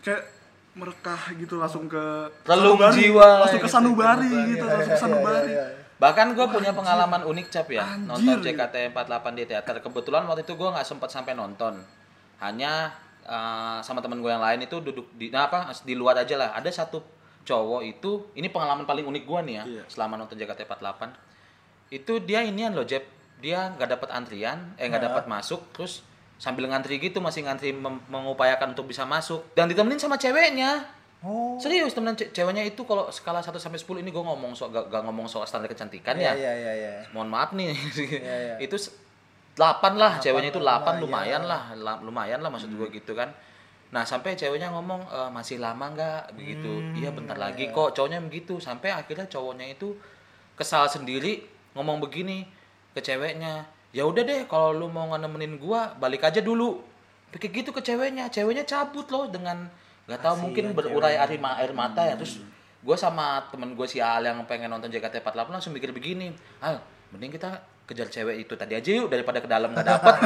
[0.00, 0.22] kayak
[0.72, 2.04] merekah gitu langsung ke
[2.42, 3.72] Relung sanubari, jiwa langsung ke gitu.
[3.72, 5.84] sanubari gitu Iya, langsung ke iya, sanubari iya, iya.
[5.96, 8.52] Bahkan gue punya pengalaman unik cap ya nonton Anjir.
[8.52, 9.74] JKT48 di teater.
[9.80, 11.80] Kebetulan waktu itu gue nggak sempat sampai nonton.
[12.36, 12.92] Hanya
[13.24, 16.52] eh, sama temen gue yang lain itu duduk di nah apa di luar aja lah.
[16.52, 17.00] Ada satu
[17.46, 19.82] cowok itu ini pengalaman paling unik gue nih ya Iya.
[19.88, 21.02] selama nonton JKT48.
[21.88, 23.06] Itu dia inian loh Jeb.
[23.36, 26.00] Dia nggak dapat antrian, eh nggak dapat masuk terus
[26.36, 27.72] sambil ngantri gitu masih ngantri
[28.08, 30.84] mengupayakan untuk bisa masuk dan ditemenin sama ceweknya.
[31.22, 34.68] Oh Serius temenan ce- ceweknya itu kalau skala 1 sampai 10 ini gue ngomong soal
[34.68, 36.32] gak, gak ngomong soal standar kecantikan iya ya.
[36.34, 37.72] iya iya iya Mohon maaf nih.
[37.72, 38.54] iya.
[38.64, 38.92] itu s-
[39.54, 41.00] 8 lah, ceweknya itu 8 lumayan.
[41.00, 43.32] lumayan lah, la- lumayan lah maksud gue gitu kan.
[43.88, 46.92] Nah, sampai ceweknya ngomong "E, masih lama nggak begitu.
[46.92, 48.60] iya bentar lagi kok, cowoknya begitu.
[48.60, 49.96] Sampai akhirnya cowoknya itu
[50.52, 51.40] kesal sendiri
[51.72, 52.44] ngomong begini,
[52.92, 56.84] ke ceweknya ya udah deh kalau lu mau nemenin gua balik aja dulu
[57.30, 59.68] kayak gitu ke ceweknya ceweknya cabut loh dengan
[60.06, 62.14] nggak tahu mungkin berurai air, air mata ya.
[62.14, 62.42] Terus
[62.80, 66.30] gua sama temen gue si Al yang pengen nonton JKT48 langsung mikir begini
[66.62, 66.78] Al
[67.10, 70.14] mending kita kejar cewek itu tadi aja yuk daripada ke dalam nggak dapet.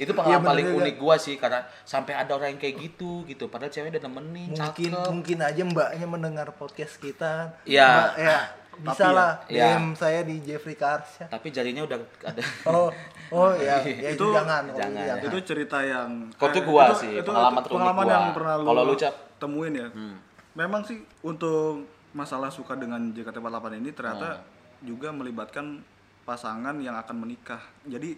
[0.00, 0.78] Itu pengalaman Iya, bener paling juga.
[0.80, 3.52] unik gua sih karena sampai ada orang yang kayak gitu gitu.
[3.52, 5.08] Padahal cewek udah nemenin mungkin cakep.
[5.12, 7.52] mungkin aja mbaknya mendengar podcast kita.
[7.68, 7.88] Iya.
[7.88, 8.38] Mbak, ya
[8.80, 9.76] bisa ya, lah iya.
[9.76, 12.42] DM saya di Jeffrey Karsya tapi jarinya udah ada.
[12.64, 12.88] Oh
[13.30, 15.30] oh ya, ya itu, Itu- jangan kalau jangan, itu ya.
[15.30, 18.12] itu cerita yang Kok eh, gua itu- sih, itu pengalaman terunik pengalaman gua.
[18.12, 19.14] yang pernah lu Kalau lu, Cap?
[19.36, 20.16] temuin ya Hmm.
[20.52, 24.46] memang sih untuk masalah suka dengan JKT48 ini ternyata Hmm.
[24.84, 25.80] juga melibatkan
[26.22, 28.14] pasangan yang akan menikah jadi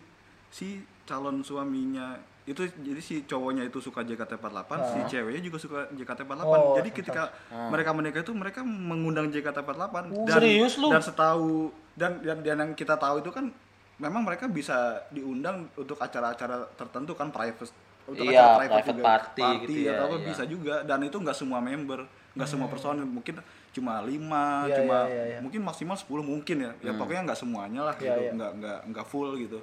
[0.48, 6.42] si calon suaminya itu jadi si cowoknya itu suka JKT48 si ceweknya juga suka JKT48
[6.42, 7.22] Oh, jadi ketika
[7.68, 9.94] mereka menikah itu mereka mengundang JKT48
[10.26, 10.88] dan serius lu?
[10.88, 13.54] dan setahu dan, dan dan yang kita tahu itu kan
[14.02, 17.70] memang mereka bisa diundang untuk acara-acara tertentu kan private
[18.02, 20.26] untuk Iya, acara private party gitu ya, atau apa iya.
[20.26, 20.74] bisa juga.
[20.82, 22.02] Dan itu nggak semua member
[22.34, 23.06] nggak semua personil.
[23.06, 23.38] Mungkin
[23.70, 25.38] cuma lima Iya, cuma iya, iya, iya.
[25.38, 26.72] mungkin maksimal 10 mungkin ya.
[26.82, 28.20] Ya pokoknya nggak semuanya lah Iya, gitu.
[28.26, 28.30] iya.
[28.34, 29.58] nggak nggak nggak full gitu.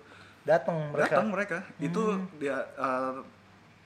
[0.47, 1.03] Datang mereka.
[1.11, 1.57] Datang mereka.
[1.77, 2.03] Itu
[2.39, 2.57] dia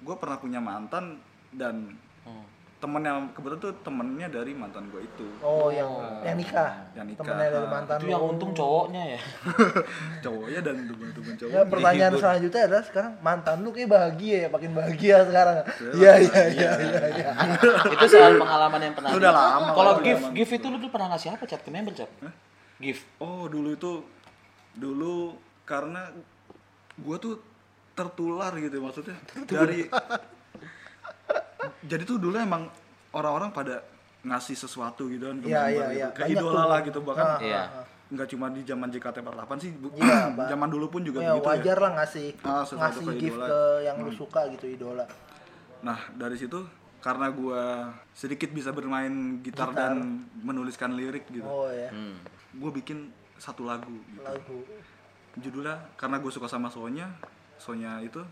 [0.03, 1.17] gue pernah punya mantan
[1.49, 2.47] dan Hmm.
[2.83, 5.23] Temen yang kebetulan tuh temennya dari mantan gue itu.
[5.39, 5.87] Oh yang
[6.19, 6.91] yang nikah?
[6.91, 7.23] Yang nikah.
[7.23, 9.19] temennya dari mantan itu yang untung cowoknya ya?
[10.27, 12.19] Cowoknya dan temen-temen cowok Ya, pertanyaan Dihibur.
[12.27, 15.55] selanjutnya adalah sekarang mantan lu kayak bahagia ya, makin bahagia sekarang.
[15.95, 17.29] Iya, iya, iya, iya, iya.
[17.95, 21.39] itu soal pengalaman yang pernah Udah lama, kalau gift gift itu lu tuh pernah ngasih
[21.39, 22.11] apa cap ke member cap
[22.83, 24.03] gift Oh dulu itu
[24.75, 26.11] dulu karena
[26.99, 27.39] gua tuh
[27.95, 29.15] tertular gitu maksudnya.
[29.47, 29.87] Dari
[31.81, 32.67] jadi tuh dulu emang
[33.11, 33.75] orang-orang pada
[34.21, 35.93] ngasih sesuatu gitu kan ke Iya, member iya, gitu.
[35.93, 36.07] iya.
[36.09, 36.67] kayak Banyak idola tuh.
[36.67, 37.55] lah gitu bahkan Ah, Iya.
[37.57, 37.85] ah, ah.
[38.05, 39.93] nggak cuma di zaman JKT48 sih bu-
[40.37, 40.47] Pak.
[40.47, 43.35] zaman dulu pun juga Ya, begitu wajar ya lah ngasih Ah, sesuatu ngasih ke gift
[43.35, 43.47] idola.
[43.47, 45.05] ke yang lu suka gitu idola.
[45.81, 46.59] nah dari situ
[46.99, 49.99] karena gua sedikit bisa bermain gitar, dan
[50.37, 52.15] menuliskan lirik gitu Oh ya, hmm.
[52.55, 54.23] gue bikin satu lagu gitu.
[54.23, 54.63] lagu.
[55.35, 57.11] judulnya karena gue suka sama Sonya
[57.57, 58.23] Sonya itu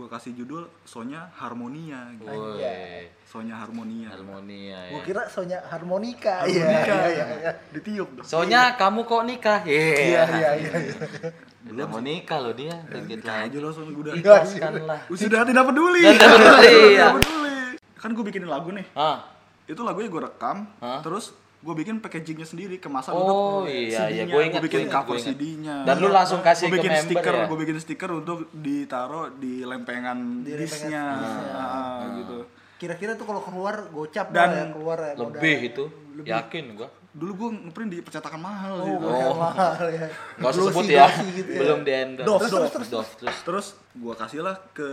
[0.00, 2.32] gue kasih judul Sonya Harmonia gitu.
[2.32, 6.48] Woi, Sonya Harmonia harmonia ya Gua kira Sonya harmonika.
[6.48, 7.52] Iya, Harmonika iya, iya, iya.
[7.76, 10.72] ditiup dong soalnya kamu kok nikah Iya, iya iya, iya.
[10.80, 11.30] iya.
[11.68, 15.64] udah mau nikah loh dia dikit Nikah lagi aja langsung udah ikhlaskan lah sudah tidak
[15.68, 16.80] peduli tidak peduli, iya.
[16.80, 17.56] Tidak peduli.
[18.00, 19.28] kan gue bikinin lagu nih ah
[19.68, 21.04] itu lagunya gue rekam Hah?
[21.04, 23.20] terus gue bikin packagingnya sendiri kemasan Oh,
[23.62, 24.24] untuk iya, iya.
[24.24, 24.24] CD-nya.
[24.26, 25.16] Gua ingat, Gua bikin gua ingat, cover.
[25.18, 27.44] CD-nya Dan lu langsung kasih Gua ke bikin member stiker ya?
[27.44, 32.38] gue bikin stiker untuk ditaruh di lempengan Di disknya lempengan Ah, gitu
[32.76, 35.12] Kira-kira tuh kalau keluar gocap Dan ya, keluar ya.
[35.14, 35.36] modal.
[35.36, 35.84] lebih itu
[36.22, 40.06] yakin gua dulu gue ngeprint di percetakan mahal Oh, sih mahal, mahal ya.
[40.38, 41.58] Gak usah sebut ya, gitu ya.
[41.58, 42.30] belum di endorse.
[42.40, 43.36] Terus, terus, terus, terus.
[43.42, 44.88] terus gue kasih lah ke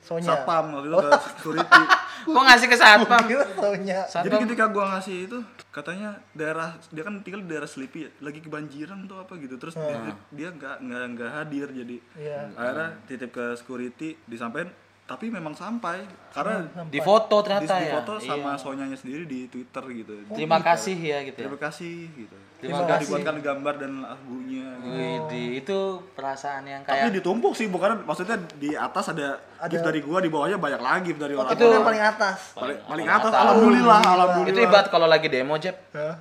[0.00, 0.26] Sonya.
[0.26, 1.82] satpam waktu itu ke security
[2.20, 3.24] Kok ngasih ke satpam?
[3.54, 4.00] Sonya.
[4.04, 5.38] jadi ketika gue ngasih itu
[5.70, 9.72] katanya daerah dia kan tinggal di daerah Sleepy ya lagi kebanjiran atau apa gitu terus
[9.74, 9.96] dia
[10.30, 12.38] dia nggak nggak nggak hadir jadi Iya.
[12.52, 14.68] akhirnya titip ke security disampaikan
[15.02, 17.92] tapi memang sampai karena Di foto di, ternyata di ya.
[17.96, 18.58] foto sama Iya.
[18.58, 21.44] Sonyanya sendiri di Twitter gitu Terima kasih ya gitu ya.
[21.44, 23.02] terima kasih gitu Terima Sudah kasih.
[23.02, 24.92] dibuatkan gambar dan lagunya gitu.
[24.92, 25.78] Widih, itu
[26.12, 30.20] perasaan yang tapi kayak ditumpuk sih bukan maksudnya di atas ada, Ada- gift dari gua
[30.20, 32.36] di bawahnya banyak lagi gift dari Oh, orang tapi lu yang paling atas.
[32.52, 33.20] paling, Paling paling atas.
[33.22, 35.76] atas alhamdulillah alhamdulillah itu ibarat kalau lagi demo Jeb.
[35.90, 36.14] Hah?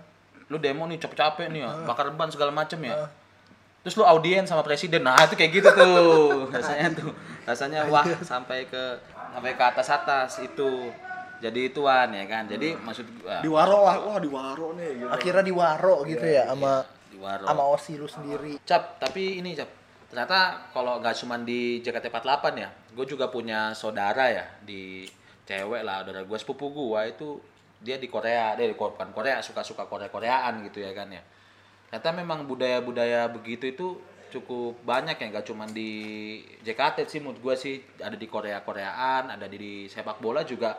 [0.48, 3.12] Lu demo nih capek-capek nih ya, bakar ban segala macem ya.
[3.80, 5.00] Terus lu audien sama presiden.
[5.02, 6.48] Nah, itu kayak gitu tuh.
[6.52, 7.12] Rasanya tuh.
[7.44, 8.84] Rasanya wah sampai ke
[9.30, 10.88] sampai ke atas-atas itu.
[11.40, 12.44] Jadi ituan ya kan.
[12.46, 15.10] Jadi maksud gua di waro lah wah di waro nih gitu.
[15.10, 16.84] Akhirnya di waro gitu ya sama
[17.20, 17.44] waro.
[17.46, 18.60] sama Osi lu sendiri.
[18.64, 19.68] Cap, tapi ini Cap.
[20.10, 25.06] Ternyata kalau nggak cuma di JKT48 ya, gue juga punya saudara ya di
[25.46, 27.38] cewek lah, saudara gue sepupu gue itu
[27.80, 31.22] dia di Korea, dia di bukan Korea suka-suka Korea-Koreaan gitu ya kan ya.
[31.90, 33.88] Ternyata memang budaya-budaya begitu itu
[34.30, 35.92] cukup banyak ya, nggak cuma di
[36.62, 40.78] JKT sih menurut gue sih ada di Korea-Koreaan, ada di, di sepak bola juga.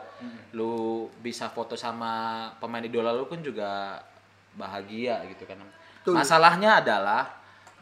[0.55, 3.99] Lu bisa foto sama pemain idola lu kan juga
[4.55, 5.59] bahagia gitu kan.
[6.01, 6.17] Betul.
[6.17, 7.41] Masalahnya adalah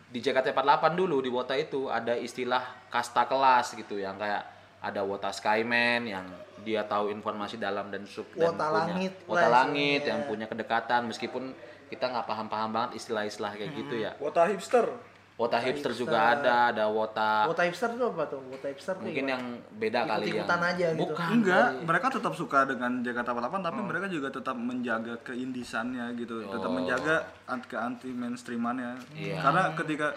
[0.10, 4.42] di JKT48 dulu di Wota itu ada istilah kasta kelas gitu yang kayak
[4.82, 6.26] ada Wota Skyman yang
[6.66, 11.08] dia tahu informasi dalam dan sub dan Wota langit Wota lah langit yang punya kedekatan
[11.08, 11.54] meskipun
[11.90, 14.12] kita nggak paham-paham banget istilah-istilah kayak gitu ya.
[14.22, 14.94] Wota hipster
[15.40, 18.44] Wota hipster juga ada, ada Wota Wota hipster tuh apa tuh?
[18.46, 21.00] Wota hipster tuh mungkin yang beda kali yang Ikut-ikutan aja gitu.
[21.08, 21.28] Bukan.
[21.32, 21.86] enggak kali.
[21.88, 23.64] mereka tetap suka dengan JKT48 Oh.
[23.64, 26.76] tapi mereka juga tetap menjaga keindisannya gitu tetap Oh.
[26.76, 27.16] menjaga
[27.48, 29.40] anti ke anti mainstreamannya Iya.
[29.40, 30.08] karena ketika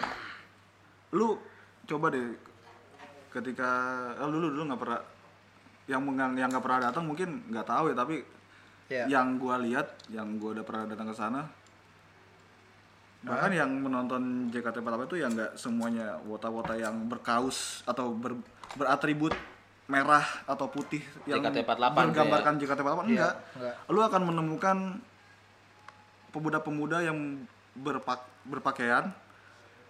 [1.13, 1.39] lu
[1.85, 2.27] coba deh
[3.31, 3.71] ketika
[4.19, 5.01] eh, lu dulu nggak pernah
[5.85, 6.03] yang
[6.35, 8.17] yang nggak pernah datang mungkin nggak tahu ya tapi
[8.91, 9.05] Iya.
[9.09, 11.47] yang gua lihat yang gua udah pernah datang ke sana
[13.23, 18.35] bahkan yang menonton JKT48 itu yang nggak semuanya wota-wota yang berkaus atau ber,
[18.75, 19.31] beratribut
[19.87, 23.35] merah atau putih yang JKT48 bergambarkan JKT48 enggak.
[23.55, 23.75] enggak.
[23.91, 24.77] Lu akan menemukan
[26.35, 27.47] pemuda-pemuda yang
[27.79, 29.15] berpak berpakaian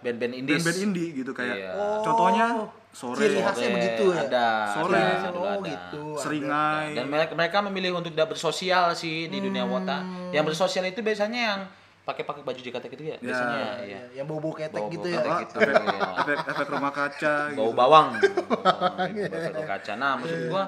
[0.02, 0.58] band-band indies.
[0.60, 1.72] Band-band indie gitu kayak Iya.
[2.02, 2.46] contohnya
[2.90, 3.16] sore.
[3.22, 4.20] ciri khasnya Sore, begitu ya?
[4.26, 4.48] Ada.
[4.74, 4.98] Sore.
[4.98, 5.70] ada, oh ada.
[5.70, 6.02] gitu.
[6.18, 6.88] Seringai.
[6.98, 10.02] Dan mereka mereka memilih untuk tidak bersosial sih di dunia wota.
[10.34, 11.60] Yang bersosial itu biasanya yang
[12.02, 15.22] pakai pakai baju JKT gitu ya biasanya ya, Iya, yang bau bau ketek gitu ketek
[15.22, 16.00] ya gitu, efek, iya.
[16.18, 17.78] efek efek rumah kaca bau gitu.
[17.78, 18.08] bawang.
[18.62, 19.92] Oh, gitu, bau kaca.
[19.94, 20.64] Nah maksud gua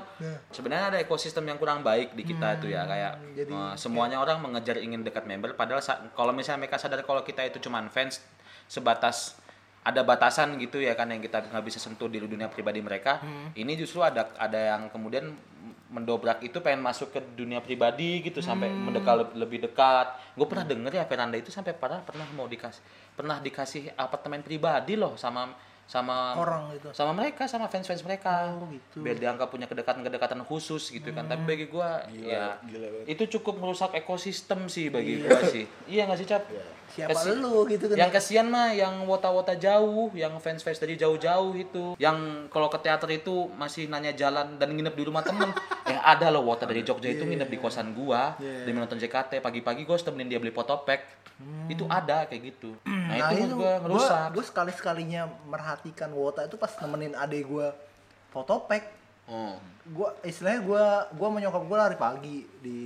[0.54, 4.38] sebenarnya ada ekosistem yang kurang baik di kita itu ya kayak jadi eh, semuanya orang
[4.38, 5.82] mengejar ingin dekat member padahal
[6.14, 8.22] kalau misalnya mereka sadar kalau kita itu cuman fans
[8.70, 9.38] sebatas
[9.84, 13.20] ada batasan gitu ya kan yang kita nggak bisa sentuh di dunia pribadi mereka
[13.52, 15.36] ini justru ada ada yang kemudian
[15.94, 20.34] mendobrak itu pengen masuk ke dunia pribadi gitu sampai mendekat lebih dekat.
[20.34, 22.82] Gue pernah denger ya Veranda itu sampai pernah pernah mau dikasih
[23.14, 25.54] pernah dikasih apartemen pribadi loh sama
[25.84, 26.88] sama orang gitu.
[26.90, 28.50] sama mereka sama fans fans mereka.
[28.50, 29.04] Oh, gitu.
[29.04, 31.28] biar dianggap punya kedekatan kedekatan khusus gitu kan.
[31.28, 33.06] Tapi bagi gua ya gila banget.
[33.10, 35.68] itu cukup merusak ekosistem sih bagi gua sih.
[35.84, 36.42] Iya nggak sih cap
[36.88, 37.96] siapa Kesi- lu gitu kan?
[37.96, 41.84] Yang kasihan mah yang wota-wota jauh yang fans fans dari jauh-jauh itu.
[41.96, 45.52] Yang kalau ke teater itu masih nanya jalan dan nginep di rumah temen.
[45.84, 48.64] Eh ada loh wota dari Jogja itu nginep di kosan gua Iya.
[48.64, 51.04] demi nonton JKT pagi-pagi gua harus temenin dia beli fotopack
[51.66, 52.72] itu ada kayak gitu.
[52.86, 55.28] Nah, nah itu, itu gua ngerusak gue sekali sekalinya
[55.74, 57.66] merhatikan wota itu pas nemenin adek gue
[58.30, 58.94] fotopack
[59.26, 59.58] oh.
[59.82, 60.84] gue istilahnya gue
[61.18, 62.80] gue menyokap gue lari pagi di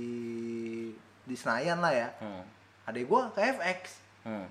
[1.21, 2.09] di Senayan lah ya.
[2.17, 2.41] Hmm.
[2.89, 4.43] adek gue ke FX Hmm.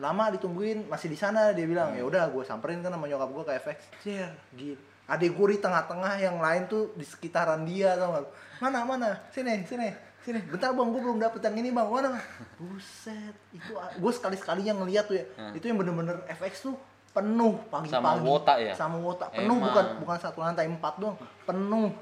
[0.00, 3.44] lama ditungguin masih di sana dia bilang ya udah gue samperin kan sama nyokap gue
[3.44, 4.80] ke FX Cer, gila
[5.12, 8.24] adek gue di tengah-tengah yang lain tuh di sekitaran dia tau gak
[8.64, 9.10] mana mana?
[9.28, 9.92] Sini sini
[10.24, 10.40] sini.
[10.48, 11.84] Bentar bang gue belum dapet yang ini bang.
[11.84, 12.16] Mana?
[12.56, 15.24] Buset itu gue sekali sekalinya ngeliat tuh ya.
[15.52, 16.74] Itu yang bener-bener FX tuh
[17.14, 18.74] penuh pagi-pagi Sama wota ya?
[18.74, 19.70] sama wota penuh Emang.
[19.70, 21.14] bukan bukan satu lantai empat doang
[21.46, 21.94] penuh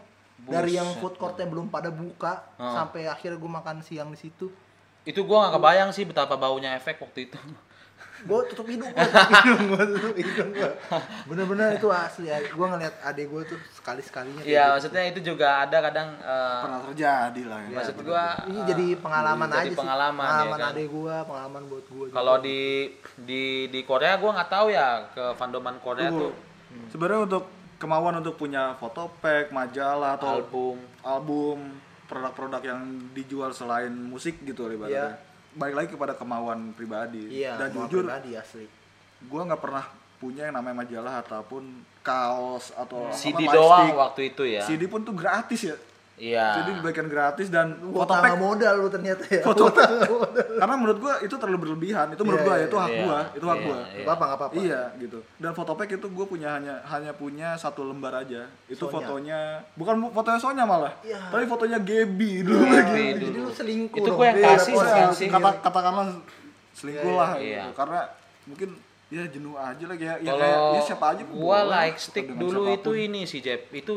[0.43, 0.99] dari yang Buset.
[0.99, 2.73] food courtnya belum pada buka Heeh.
[2.73, 4.49] sampai akhirnya gue makan siang di situ
[5.03, 7.39] itu gua nggak kebayang sih betapa baunya efek waktu itu
[8.23, 10.71] gue tutup hidung gue tutup hidung gue tutup hidung gue
[11.27, 15.79] bener-bener itu asli gue ngeliat adik gue tuh sekali sekalinya Iya, maksudnya itu juga ada
[15.83, 17.77] kadang eh, pernah terjadi lah ya.
[17.83, 20.71] maksud gua ini eh, jadi pengalaman jadi aja pengalaman, sih ya pengalaman kan?
[20.71, 22.61] adik gue pengalaman buat gue kalau di
[23.27, 26.31] di di Korea gua nggak tahu ya ke fandoman Korea Tunggu.
[26.31, 26.35] tuh
[26.89, 27.45] Sebenarnya untuk
[27.77, 31.59] kemauan untuk punya fotopack, majalah atau album album,
[32.09, 32.81] produk-produk yang
[33.13, 34.97] dijual selain musik gitu lah ibaratnya.
[34.97, 35.32] Iya.
[35.53, 37.43] Balik lagi kepada kemauan pribadi.
[37.43, 38.67] iya Dan jujur, pribadi asli
[39.29, 39.85] gua nggak pernah
[40.19, 41.63] punya yang namanya majalah ataupun
[42.03, 43.59] kaos atau apa, CD lightstick.
[43.59, 45.75] doang waktu itu ya CD pun tuh gratis ya.
[46.15, 49.89] Iya Jadi dibagikan gratis dan fotopack tambah modal lu ternyata ya Fotopack.
[50.55, 52.07] karena menurut gua itu terlalu berlebihan.
[52.09, 53.01] Itu menurut Iya, gua iya, itu hak iya.
[53.01, 53.79] gua, itu hak Iya, gua.
[53.79, 53.87] iya.
[53.99, 55.19] apa apa nggak apa-apa Iya gitu.
[55.37, 58.45] Dan fotopack itu gue punya hanya hanya punya satu lembar aja.
[58.67, 58.95] Itu Sonya.
[58.95, 59.41] fotonya
[59.75, 61.21] bukan fotonya Sonya malah, Iya.
[61.29, 63.05] tapi fotonya Gaby dulu Iya, lagi.
[63.09, 64.75] Gaby jadi lu selingkuh Itu gua yang kasih
[65.13, 65.29] sih.
[65.29, 66.07] kata katakanlah
[66.73, 67.39] selingkuh Iya, lah iya.
[67.39, 67.49] gitu.
[67.49, 67.65] Iya.
[67.75, 68.01] Karena
[68.45, 68.71] mungkin
[69.09, 72.49] ya jenuh aja lah kayak ya, kalau kayak ya siapa aja gua like stick dulu
[72.59, 72.79] siapa pun.
[72.79, 73.93] itu ini sih Jeb itu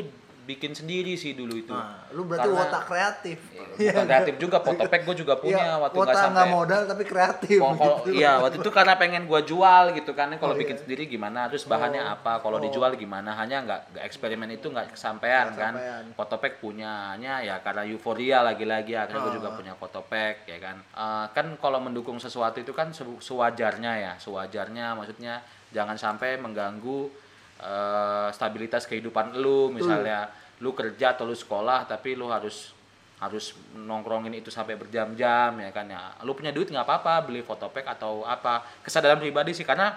[0.45, 1.73] bikin sendiri sih dulu itu.
[1.73, 3.37] Nah lu berarti Karena- otak kreatif.
[3.75, 7.57] Bukan kreatif juga fotopack gue juga punya Iya, waktu nggak nggak sampai modal tapi kreatif
[7.57, 8.09] Kalau- kalau- gitu.
[8.13, 10.29] iya waktu itu karena pengen gua jual gitu kan.
[10.31, 10.81] Kalau Oh, bikin iya.
[10.85, 11.49] sendiri gimana?
[11.49, 12.39] Terus bahannya apa?
[12.39, 13.33] Kalau dijual gimana?
[13.33, 15.73] Hanya nggak eksperimen itu nggak kesampaian Nggak kan.
[16.13, 18.93] fotopack punyanya ya karena euforia lagi-lagi.
[18.93, 19.37] Akhirnya gue Ah.
[19.37, 20.77] juga punya fotopack ya kan.
[20.77, 24.13] Eh, kan kalau mendukung sesuatu itu kan se- sewajarnya ya.
[24.15, 27.09] Sewajarnya maksudnya jangan sampai mengganggu
[27.59, 30.31] eh, stabilitas kehidupan lu misalnya
[30.63, 32.75] lu kerja atau lu sekolah tapi lu harus
[33.15, 36.19] harus nongkrongin itu sampai berjam-jam ya kan ya.
[36.27, 38.63] Lu punya duit nggak apa-apa beli fotopack atau apa.
[38.83, 39.95] Kesadaran pribadi sih karena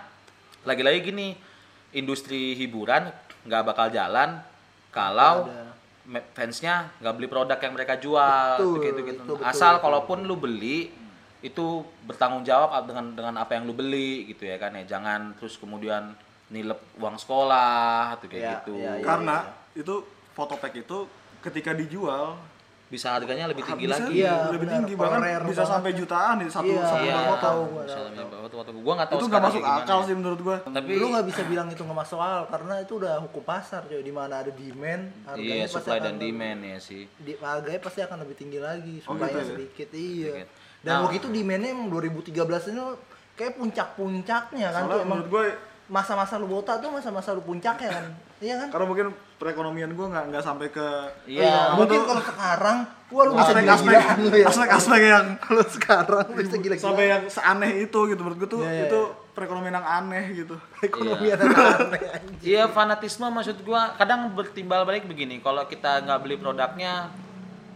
[0.62, 1.34] lagi-lagi gini
[1.94, 3.10] industri hiburan
[3.46, 4.38] nggak bakal jalan
[4.90, 6.22] kalau Ada.
[6.34, 9.84] fansnya nggak beli produk yang mereka jual Betul, gitu gitu itu betul, asal betul.
[9.88, 10.90] kalaupun lu beli
[11.38, 14.84] itu bertanggung jawab dengan dengan apa yang lu beli gitu ya kan ya.
[14.86, 16.14] Jangan terus kemudian
[16.48, 19.04] nilep uang sekolah atau kayak Iya, gitu iya, iya.
[19.04, 19.36] Karena
[19.74, 19.94] itu
[20.32, 21.04] fotopack itu
[21.38, 22.40] ketika dijual
[22.88, 24.72] bisa harganya lebih tinggi bisa lagi Iya, lebih benar.
[24.80, 25.72] tinggi bahkan Rare bisa banget.
[25.76, 27.50] sampai jutaan nih satu Iya, satu iya, foto.
[27.68, 28.00] gua, Bisa
[28.64, 28.80] tahu.
[28.80, 30.06] Gua Itu nggak sekarang masuk akal ya.
[30.08, 30.56] sih menurut gua.
[30.64, 34.00] Tapi lu nggak bisa bilang itu nggak masuk akal karena itu udah hukum pasar coy
[34.00, 37.02] di mana ada demand harganya iya pasti supply akan dan demand ya sih.
[37.18, 39.44] di harganya pasti akan lebih tinggi lagi Oh, supply gitu ya?
[39.46, 40.48] sedikit iya Sedikit.
[40.80, 41.00] dan Nah.
[41.04, 42.32] waktu itu demandnya emang 2013
[42.66, 42.80] ini
[43.36, 45.44] kayak puncak-puncaknya kan tuh emang menurut gue
[45.88, 48.06] masa-masa lu bota tuh masa-masa lu puncaknya kan?
[48.38, 48.68] Iya kan?
[48.70, 50.86] Karena mungkin perekonomian gue nggak nggak sampai ke
[51.24, 51.48] Iya.
[51.72, 52.76] apa mungkin kalau sekarang
[53.08, 54.46] wah lu bisa aspek-aspek gila-gilaan lu ya?
[54.46, 58.60] aspek-aspek yang kalau sekarang lu bisa gila-gilaan sampai yang seaneh itu gitu menurut gue tuh
[58.60, 59.00] Iya, iya, itu
[59.32, 60.54] perekonomian yang aneh gitu.
[60.82, 61.34] Ekonomi Iya.
[61.34, 62.00] ada aneh.
[62.50, 67.08] Iya fanatisme maksud gua kadang bertimbal balik begini kalau kita nggak beli produknya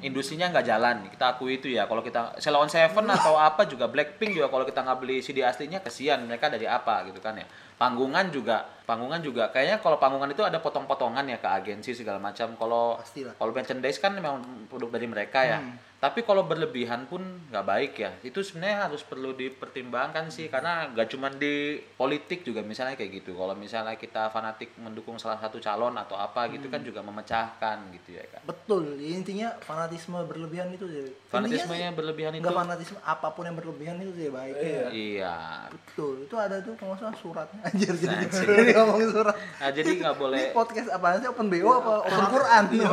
[0.00, 0.96] industrinya nggak jalan.
[1.08, 4.82] Kita akui itu ya kalau kita Ceylon Seven atau apa juga Blackpink juga kalau kita
[4.82, 7.46] nggak beli CD aslinya kesian mereka dari apa gitu kan ya
[7.80, 9.48] panggungan juga panggungan juga.
[9.50, 12.54] Kayaknya kalau panggungan itu ada potong-potongan ya ke agensi segala macam.
[12.58, 12.98] Kalau
[13.38, 15.58] kalau merchandise kan memang produk dari mereka ya.
[16.02, 18.10] Tapi kalau berlebihan pun nggak baik ya.
[18.26, 23.38] Itu sebenarnya harus perlu dipertimbangkan sih karena nggak cuma di politik juga misalnya kayak gitu.
[23.38, 28.18] Kalau misalnya kita fanatik mendukung salah satu calon atau apa gitu kan juga memecahkan gitu
[28.18, 28.98] ya kan betul.
[28.98, 31.06] Intinya fanatisme berlebihan itu sih.
[31.30, 34.86] Fanatismenya berlebihan itu nggak fanatisme apa pun yang berlebihan itu sih baik ya.
[34.90, 35.38] iya.
[35.70, 36.26] Betul.
[36.26, 38.44] Itu ada tuh kalau salah suratnya anjir jadi Anjir.
[38.44, 39.36] jadi ngomongin surat.
[39.38, 41.28] Nah jadi nggak boleh ini podcast apaan sih?
[41.28, 42.62] Open bo apa open Quran?
[42.68, 42.86] Iya,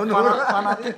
[0.47, 0.95] fanatik.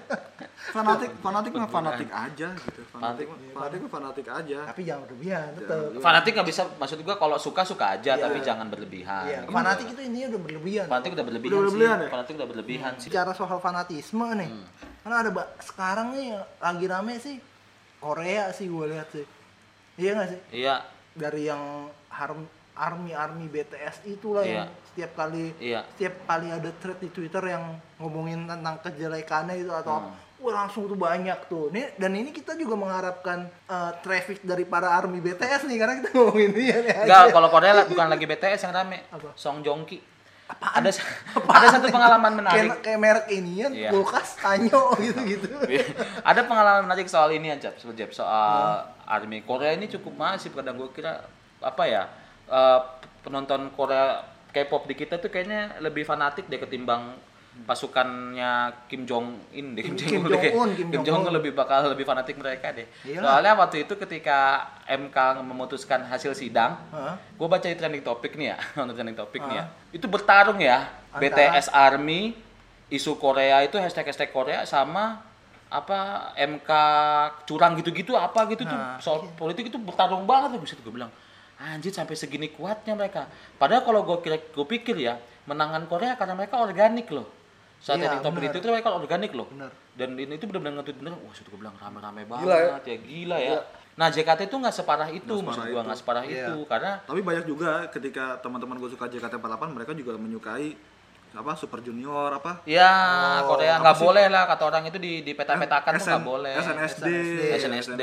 [0.62, 2.82] Fanatik fanatik mah fanatik aja gitu.
[2.88, 4.60] Fanatik mah- fanatik mah fanatik aja.
[4.68, 8.24] Tapi jangan berlebihan tetap fanatik nggak bisa maksud gua kalau suka suka aja Iya.
[8.24, 9.26] tapi jangan berlebihan.
[9.26, 9.52] Iya, gitu.
[9.52, 10.86] fanatik itu intinya udah berlebihan.
[10.86, 12.10] Fanatik udah berlebihan, Udah berlebihan sih ya?
[12.10, 13.08] fanatik udah berlebihan sih.
[13.10, 14.50] Bicara soal fanatisme nih.
[14.50, 14.68] Hmm.
[15.02, 16.30] karena ada sekarang nih
[16.60, 17.36] lagi rame sih
[17.98, 19.26] Korea sih gue lihat sih.
[19.96, 20.40] Iya nggak sih?
[20.56, 20.76] Iya.
[21.12, 21.62] Dari yang
[22.08, 22.46] harm
[22.82, 24.82] army army BTS itulah yang Iya.
[24.84, 25.80] setiap kali Iya.
[25.88, 27.64] setiap kali ada thread di Twitter yang
[27.96, 30.18] ngomongin tentang kejelekannya itu atau Hmm.
[30.42, 34.90] wah langsung tuh banyak tuh nih dan ini kita juga mengharapkan uh, traffic dari para
[34.90, 38.74] army BTS nih karena kita ngomongin dia nih Enggak, kalau Korea bukan lagi BTS yang
[38.74, 39.06] rame.
[39.08, 39.30] Apa?
[39.36, 40.02] Song Joong Ki.
[40.50, 40.82] Apaan?
[40.82, 40.90] Ada
[41.56, 42.58] ada satu pengalaman menarik.
[42.58, 43.88] kayak, kayak merek inian Iya.
[43.88, 45.48] kulkas tanyo gitu-gitu
[46.22, 50.90] ada pengalaman menarik soal ini soal Jeb, soal army Korea ini cukup masif kadang gue
[50.90, 51.24] kira
[51.62, 52.04] apa ya
[52.52, 52.80] eh,
[53.22, 54.20] penonton Korea
[54.52, 57.16] K-pop di kita tuh kayaknya lebih fanatik deh ketimbang
[57.64, 58.52] pasukannya
[58.88, 60.40] Kim Jong In deh Kim Jong-un, deh.
[60.76, 61.04] Kim.
[61.04, 62.88] Jong Un lebih bakal lebih fanatik mereka deh.
[63.04, 63.40] Iyalah.
[63.40, 64.40] Soalnya waktu itu ketika
[64.86, 67.16] MK memutuskan hasil sidang, Hah?
[67.16, 69.66] gue baca di trending topik nih ya, nonton trending topik nih ya.
[69.90, 72.36] Itu bertarung ya, Antara- BTS Army,
[72.88, 75.24] isu Korea itu hashtag hashtag Korea sama
[75.72, 76.68] apa MK
[77.48, 81.08] curang gitu-gitu apa gitu tuh Nah, soal politik itu bertarung banget tuh bisa gue bilang
[81.64, 86.34] anjir sampai segini kuatnya mereka padahal kalau gue kira gue pikir ya menangan Korea karena
[86.34, 87.30] mereka organik loh
[87.78, 88.50] saat Iya, topik benar.
[88.50, 89.74] itu tuh mereka organik loh Benar.
[89.96, 92.70] dan ini itu benar-benar ngetweet bener wah sudah gue bilang rame-rame banget Gila ya?
[92.80, 92.98] ya.
[93.00, 93.60] gila ya
[93.92, 95.86] nah JKT itu nggak separah itu Nggak maksud separah gue itu.
[95.86, 96.34] nggak separah Iya.
[96.48, 100.78] itu karena tapi banyak juga ketika teman-teman gue suka JKT48 mereka juga menyukai
[101.32, 102.60] apa Super Junior apa?
[102.64, 102.92] Ya
[103.40, 103.80] Oh, Korea.
[103.80, 106.54] nggak boleh lah kata orang itu di di peta-petakan tuh nggak boleh.
[106.54, 107.06] SNSD
[107.56, 108.02] SNSD,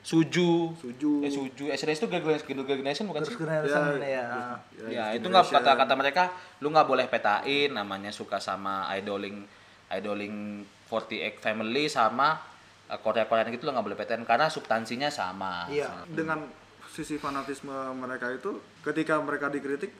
[0.00, 1.12] Suju, Suju.
[1.20, 3.32] eh Suju, SNSD itu Girl Girl Generation bukan sih?
[3.34, 6.22] generation Ya, ya, Ya, itu nggak kata-kata mereka,
[6.58, 9.40] lu nggak boleh petain namanya suka sama idoling
[9.88, 12.38] idoling 48 family sama
[12.86, 15.64] eh, Korea-Koreaan gitu lu nggak boleh petain karena substansinya sama.
[15.66, 16.04] Iya.
[16.06, 16.44] dengan
[16.86, 18.50] sisi fanatisme mereka itu
[18.82, 19.94] ketika mereka dikritik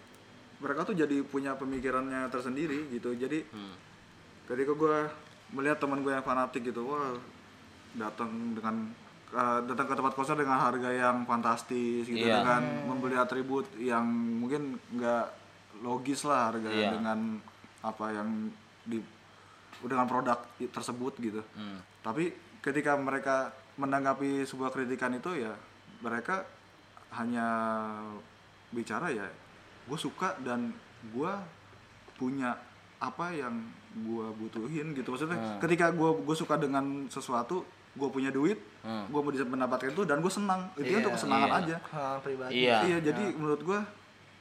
[0.61, 3.75] mereka tuh jadi punya pemikirannya tersendiri gitu jadi Hmm.
[4.47, 4.97] ketika gue
[5.51, 7.17] melihat teman gue yang fanatik gitu wah
[7.93, 8.93] datang dengan
[9.31, 12.39] uh, datang ke tempat konser dengan harga yang fantastis gitu Iya.
[12.39, 14.05] dengan membeli atribut yang
[14.39, 15.27] mungkin nggak
[15.81, 16.91] logis lah harga Iya.
[16.93, 17.41] dengan
[17.81, 18.53] apa yang
[18.85, 19.01] di
[19.81, 21.81] dengan produk tersebut gitu Hmm.
[22.01, 25.57] tapi ketika mereka menanggapi sebuah kritikan itu ya
[25.99, 26.45] mereka
[27.11, 27.49] hanya
[28.71, 29.27] bicara ya
[29.91, 30.71] gue suka dan
[31.11, 31.33] gue
[32.15, 32.55] punya
[32.97, 33.59] apa yang
[33.91, 39.05] gue butuhin gitu maksudnya ketika gue gue suka dengan sesuatu gue punya duit Hmm.
[39.07, 41.61] gue mau bisa mendapatkan itu dan gue senang itu Iya, untuk kesenangan iya.
[41.61, 42.77] aja hal pribadi Iya.
[42.81, 43.77] iya jadi menurut gue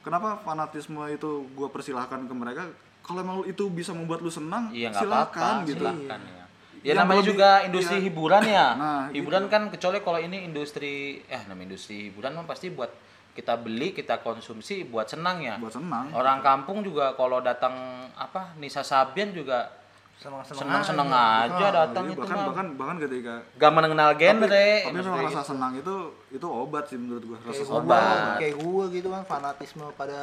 [0.00, 2.64] kenapa fanatisme itu gue persilahkan ke mereka
[3.02, 6.32] kalau emang itu bisa membuat lu senang Iya nggak silakan gitu silakan ya.
[6.32, 6.44] Ya
[6.80, 8.04] Yang namanya juga industri iya.
[8.08, 8.66] hiburan ya.
[8.80, 12.88] Nah, hiburan kan kecuali kalau ini industri eh namanya industri hiburan kan pasti buat
[13.32, 15.54] kita beli, kita konsumsi buat senang ya.
[15.56, 17.72] buat senang Orang kampung juga kalau datang
[18.12, 19.70] apa Nisa Sabian juga
[20.16, 22.46] senang senang-senang aja datang Iya, itu bahkan mah.
[22.46, 24.44] bahkan bahkan ketika Gak mengenal genre.
[24.44, 25.48] tapi memang maksudnya rasa gitu.
[25.48, 25.94] senang itu
[26.30, 28.36] itu obat sih menurut gua rasa kayak senang gua Obat.
[28.36, 30.20] kayak gua gitu kan fanatisme pada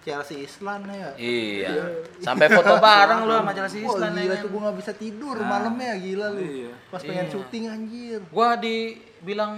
[0.00, 1.68] Chelsea Island ya Iya.
[2.18, 4.40] Sampai foto bareng lu sama Chelsea Island ya gila kan.
[4.40, 6.72] tuh gua nggak bisa tidur malamnya gila lu Iya.
[6.88, 7.32] pas pengen Iya.
[7.34, 9.52] syuting anjir Gua dibilang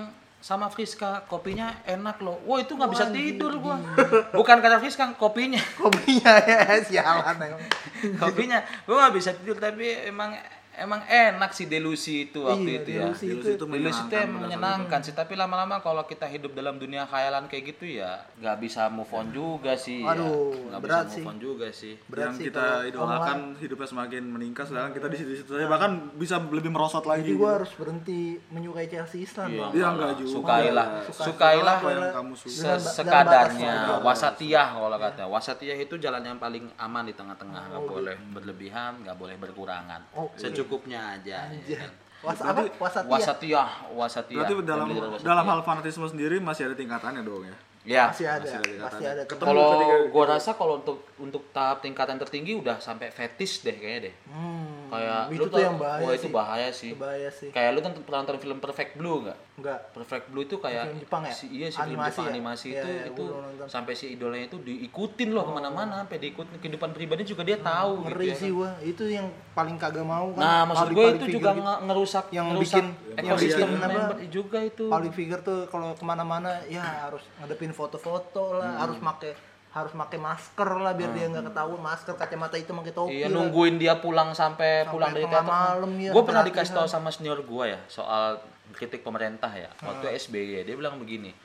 [0.47, 2.39] sama Friska kopinya enak loh.
[2.47, 3.83] Wah itu nggak bisa tidur gua.
[4.31, 5.59] Bukan karena Friska kopinya.
[5.75, 7.59] kopinya ya sialan emang
[8.15, 10.39] kopinya gua nggak bisa tidur tapi emang
[10.77, 14.15] emang enak sih delusi itu waktu Iya, itu ya delusi Delusi itu itu Delusi itu
[14.15, 18.21] yang menyenangkan menyenangkan sih, tapi lama-lama kalau kita hidup dalam dunia khayalan kayak gitu ya
[18.37, 20.01] nggak bisa move on juga sih.
[20.01, 20.13] ya.
[20.13, 21.25] Aduh, nggak bisa berat move sih.
[21.25, 21.95] on juga sih.
[22.05, 26.37] Berat yang sih kita idolakan hidupnya semakin meningkat sedangkan kita di situ-situ saja bahkan bisa
[26.39, 29.67] lebih merosot lagi Jadi gue harus berhenti menyukai Chelsea Island Iya.
[29.73, 30.33] Iya, enggak juga.
[30.37, 33.75] Sukailah, Suka- sukailah apa yang kamu suka se- Dengan ba- sekadarnya.
[33.87, 35.23] batas Wasatiyah kalau kata.
[35.27, 40.01] Wasatiyah itu jalan yang paling aman di tengah-tengah, nggak boleh berlebihan, nggak boleh berkurangan.
[40.13, 40.29] Oh,
[40.67, 41.47] Secukupnya aja.
[41.63, 41.91] ya kan?
[42.25, 42.67] Was apa?
[42.75, 43.07] Wasatiyah.
[43.07, 44.39] Wasatiyah, wasatiyah.
[44.43, 44.89] berarti dalam
[45.23, 47.55] dalam hal fanatisme sendiri masih ada tingkatannya dong ya
[47.87, 48.11] ya.
[48.11, 49.23] Masih ada, Masih ada pasti ada.
[49.23, 53.79] Ketemu Kalau ketika- gua rasa kalau untuk untuk tahap tingkatan tertinggi udah sampai fetish deh
[53.79, 54.15] kayaknya deh.
[54.27, 56.33] Hmm, Kayak itu lu tuh yang bahaya wah, itu sih.
[56.33, 56.91] bahaya sih.
[56.91, 57.49] Itu bahaya sih.
[57.49, 59.39] Kayak lu nonton pernah nonton film Perfect Blue nggak?
[59.57, 59.79] Enggak.
[59.91, 61.33] Perfect Blue itu kayak Film Jepang ya?
[61.33, 62.31] si, iya si film Animasi Jepang ya?
[62.31, 63.25] animasi Iya, itu iya, itu
[63.67, 67.91] sampai si idolanya itu diikutin loh ke mana-mana sampai diikutin kehidupan pribadi juga dia tahu
[67.97, 68.57] Hmm, Ngeri gitu ya sih kan.
[68.57, 68.71] gua.
[68.81, 70.41] Itu yang paling kagak mau kan.
[70.41, 71.63] Nah, maksud gue itu juga gitu.
[71.63, 74.85] nge- ngerusak yang ngerusak bikin yang ekosistem member juga itu.
[74.87, 78.81] public figure tuh kalau ke mana-mana ya harus ngadepin foto-foto lah Hmm.
[78.83, 79.33] harus make
[79.77, 83.35] harus pakai masker lah biar dia nggak ketahuan masker kacamata itu pakai topi Iya lah.
[83.37, 85.45] nungguin dia pulang sampai, Sampai pulang dari teater.
[85.45, 88.41] malam, ya, gue pernah dikasih tahu sama senior gue ya soal
[88.73, 89.69] kritik pemerintah ya.
[89.79, 90.17] Waktu Hmm.
[90.17, 91.37] SBY dia bilang begini,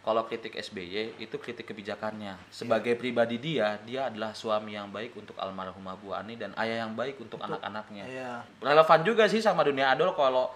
[0.00, 2.38] kalau kritik SBY itu kritik kebijakannya.
[2.48, 6.94] Sebagai pribadi dia, dia adalah suami yang baik untuk almarhumah Bu Ani dan ayah yang
[6.94, 8.04] baik untuk anak-anaknya.
[8.06, 8.32] Iya.
[8.56, 10.48] Relevan juga sih sama dunia adol kalau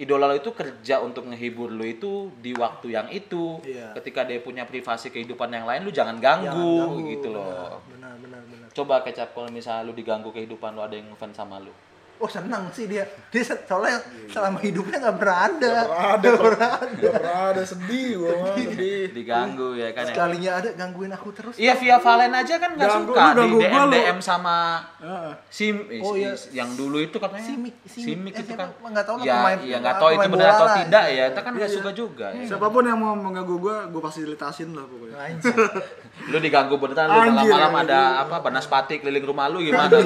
[0.00, 3.60] idola lo itu kerja untuk ngehibur lo itu di waktu yang itu.
[3.60, 3.92] Iya.
[4.00, 7.84] Ketika dia punya privasi kehidupan yang lain, lu jangan ganggu, Jangan ganggu, gitu loh.
[7.92, 11.60] benar benar benar Coba kecap kalau misalnya lu diganggu kehidupan lu ada yang ngefans sama
[11.60, 11.74] lu.
[12.20, 13.96] Oh senang sih dia dia se- soalnya
[14.26, 15.72] selama hidupnya nggak pernah ada
[16.12, 20.08] ada Nggak pernah ada Gak pernah ada sedih gua mah sedih Diganggu ya kan ya.
[20.08, 23.88] sekalinya ada gangguin aku terus Iya via Valen aja kan nggak Ganggu, suka di DM.
[23.90, 24.58] DM sama
[24.98, 25.32] Heeh.
[25.48, 26.36] Sim eh, Oh, iya.
[26.52, 28.04] yang dulu itu katanya Simik, Simik.
[28.06, 28.68] Simik Eh, itu siapa?
[28.68, 31.40] kan Nggak tahu lah ya, pemain- ya nggak tahu itu benar atau tidak ya kita
[31.40, 31.76] kan Iya, nggak iya.
[31.76, 32.44] suka juga ya.
[32.46, 35.56] siapa pun yang mau mengganggu gua gua fasilitasin lah pokoknya Anjir.
[36.30, 39.96] lu diganggu beneran lu malam-malam ada apa banaspati keliling rumah lu gimana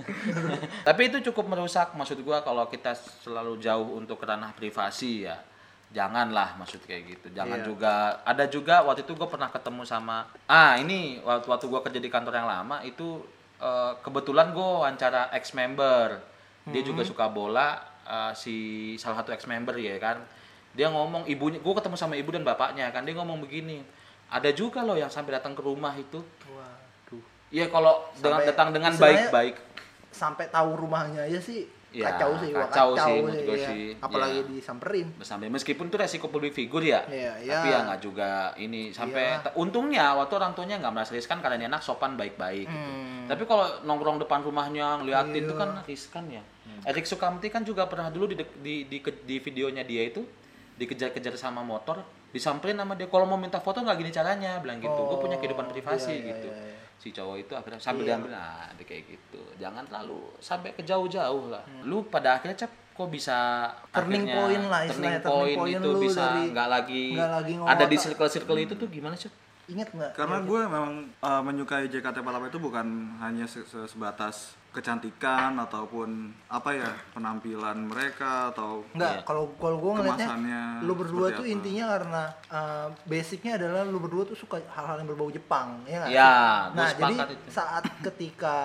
[0.88, 5.36] tapi itu cukup merusak maksud gua kalau kita selalu jauh untuk ranah privasi ya.
[5.92, 7.26] Janganlah maksud kayak gitu.
[7.36, 7.66] Jangan Iya.
[7.68, 7.92] juga
[8.24, 12.08] ada juga waktu itu gue pernah ketemu sama ah ini waktu waktu gue kerja di
[12.08, 13.20] kantor yang lama itu
[13.60, 16.16] eh, kebetulan gue wawancara ex member
[16.64, 17.76] dia juga suka bola
[18.08, 18.56] eh, si
[18.96, 20.24] salah satu ex member ya kan.
[20.72, 23.04] Dia ngomong ibunya gue ketemu sama ibu dan bapaknya kan.
[23.04, 23.84] Dia ngomong begini
[24.32, 26.24] ada juga loh yang sampai datang ke rumah itu.
[26.48, 27.20] Waduh.
[27.52, 29.71] Iya kalau dengan datang dengan baik-baik
[30.12, 33.68] Sampai tahu rumahnya aja sih Ya, kacau sih, wah, kacau sih gua iya.
[33.68, 33.84] sih.
[33.94, 34.48] Apalagi Ya.
[34.50, 35.12] disamperin.
[35.20, 37.76] sampai meskipun itu resiko publik figur ya Iya, tapi iya.
[37.76, 39.44] ya nggak juga ini sampai Iya.
[39.44, 42.72] t- untungnya waktu orang tuanya nggak merasa riskan karena ini anak sopan baik-baik gitu.
[42.88, 43.28] Hmm.
[43.28, 45.60] tapi kalau nongkrong depan rumahnya ngeliatin itu Iya.
[45.60, 46.40] kan riskan ya
[46.82, 50.24] Erik Sukamti kan juga pernah dulu di, di, di, di videonya dia itu
[50.74, 52.00] dikejar-kejar sama motor
[52.30, 55.68] disamperin sama dia kalau mau minta foto nggak gini caranya bilang gitu gue punya kehidupan
[55.68, 56.80] Oh, privasi iya, iya, gitu iya, iya.
[57.02, 58.14] Si cowok itu akhirnya sambil Iya.
[58.14, 61.82] diambil nah dia kayak gitu jangan terlalu sampai ke jauh-jauh lah Hmm.
[61.84, 65.74] lu pada akhirnya cap kok bisa Turning akhirnya point lah, turning istilahnya turning point point
[65.74, 69.32] itu lu bisa nggak lagi, nggak lagi ada di circle-circle itu tuh gimana sih
[69.64, 70.12] Ingat nggak?
[70.12, 72.86] karena gue memang uh, menyukai JKT48 itu bukan
[73.18, 79.92] hanya se- se- sebatas kecantikan ataupun apa ya penampilan mereka atau Enggak, kalau kalau gue
[80.00, 81.52] ngeliatnya lu berdua tuh apa?
[81.52, 86.10] intinya karena uh, basicnya adalah lu berdua tuh suka hal-hal yang berbau Jepang, ya nggak?
[86.10, 86.34] Ya,
[86.72, 87.52] Nah, jadi itu.
[87.52, 88.56] saat ketika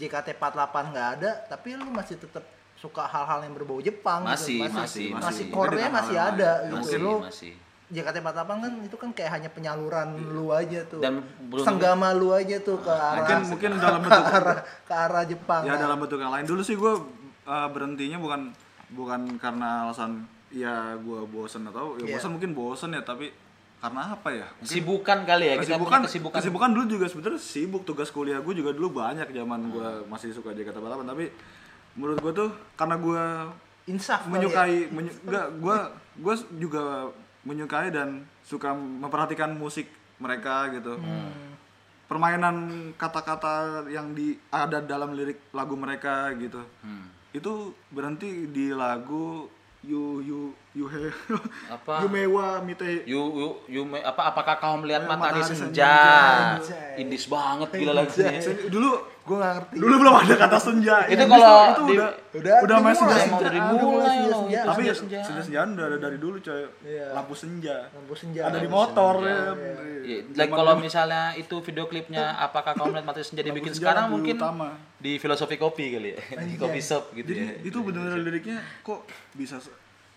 [0.00, 2.42] JKT48 nggak ada, tapi lu masih tetap
[2.74, 4.72] suka hal-hal yang berbau Jepang Masih, gitu.
[4.72, 5.28] masih, masih, masih.
[5.28, 6.64] masih hal yang ada lain.
[6.64, 6.76] gitu.
[6.80, 7.52] masih Lu masih
[7.90, 10.98] JKT48 kan itu kan kayak hanya penyaluran lu aja tuh.
[10.98, 14.94] Dan belum- senggama lu aja tuh ke arah mungkin mungkin dalam ke bentuk arah ke
[14.94, 15.62] arah Jepang.
[15.62, 16.92] ya Nah, dalam bentuk yang lain dulu sih gue
[17.44, 18.40] uh, berhentinya bukan
[18.90, 22.14] bukan karena alasan ya gue bosen atau ya Iya.
[22.16, 23.30] bosen mungkin bosen ya tapi
[23.78, 27.40] karena apa ya mungkin kesibukan kali ya kita kesibukan punya kesibukan kesibukan dulu juga sebenarnya
[27.40, 31.26] sibuk tugas kuliah gue juga dulu banyak zaman gue masih suka JKT48 tapi
[31.92, 33.22] menurut gue tuh karena gue
[33.86, 34.30] insaf ya.
[34.30, 35.76] menyukai menyu, enggak gue
[36.20, 36.82] gue juga
[37.42, 39.88] menyukai dan suka memperhatikan musik
[40.18, 41.32] mereka gitu Hmm.
[42.04, 42.56] permainan
[42.94, 47.08] kata-kata yang di ada dalam lirik lagu mereka gitu Hmm.
[47.30, 47.52] itu
[47.88, 49.46] berhenti di lagu
[49.80, 51.10] you you Yuhe
[51.74, 52.06] Apa?
[52.06, 55.66] Yumewa Mite You, you, you, me- apa apakah kau melihat Eh, matahari matahari senja?
[55.66, 55.94] senja.
[56.56, 57.02] Anjay.
[57.02, 58.38] Indis banget gila lagunya.
[58.38, 58.90] Sen- dulu
[59.20, 62.54] gue nggak ngerti dulu belum ada kata senja Itu Iya, kalau itu di- udah udah
[62.62, 64.42] udah main senja senja dari Udah mulai loh.
[64.46, 67.06] itu tapi senja senjaan udah ada dari dulu coy Iya.
[67.12, 69.34] lampu senja lampu senja ada di motor senja.
[69.34, 69.42] ya
[70.00, 74.06] Iya, like kalau misalnya itu video klipnya apakah kau melihat matahari senja dibikin senja sekarang
[74.08, 74.78] mungkin utama.
[74.96, 76.18] di filosofi kopi kali ya.
[76.46, 77.58] Di kopi shop gitu ya.
[77.60, 79.02] itu benar-benar liriknya kok
[79.32, 79.58] bisa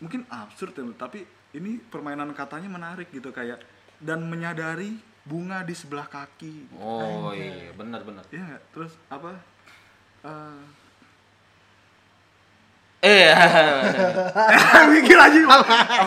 [0.03, 1.23] mungkin absurd ya tapi
[1.53, 3.63] ini permainan katanya menarik gitu kayak
[3.97, 4.93] dan menyadari
[5.23, 8.27] bunga di sebelah kaki Oh iya, benar benar.
[8.27, 8.61] Iya nggak?
[8.69, 9.31] terus apa
[10.19, 10.55] Eh,
[13.03, 13.31] Eh,
[14.93, 15.59] mikir aja emang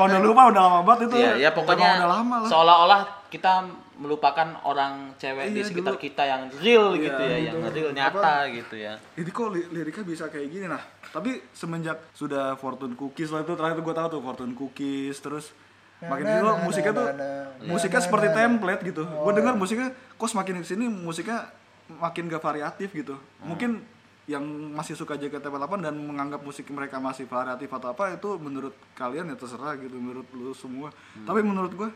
[0.02, 4.48] udah lupa udah lama banget itu ya, ya pokoknya udah lama lah seolah-olah kita melupakan
[4.62, 6.00] orang cewek di Iya, sekitar dulu.
[6.02, 7.72] kita yang real Iya, gitu ya, yang gitu.
[7.74, 8.92] real nyata gitu ya.
[9.12, 10.80] Jadi kok li- liriknya bisa kayak gini nah
[11.16, 15.56] tapi semenjak sudah Fortune Cookies lah itu terakhir gue tahu tuh Fortune Cookies terus
[15.96, 17.14] makin Na, itu na, na, musiknya na, tuh na,
[17.56, 18.36] na, musiknya na, seperti na, na.
[18.36, 19.02] template gitu.
[19.08, 21.48] Gue dengar musiknya kok semakin ke sini musiknya
[21.88, 23.16] makin gak variatif gitu.
[23.40, 23.80] Mungkin
[24.28, 24.44] yang
[24.76, 29.36] masih suka JKT48 dan menganggap musik mereka masih variatif atau apa itu menurut kalian ya
[29.40, 30.92] terserah gitu menurut lu semua.
[31.24, 31.88] Tapi menurut gue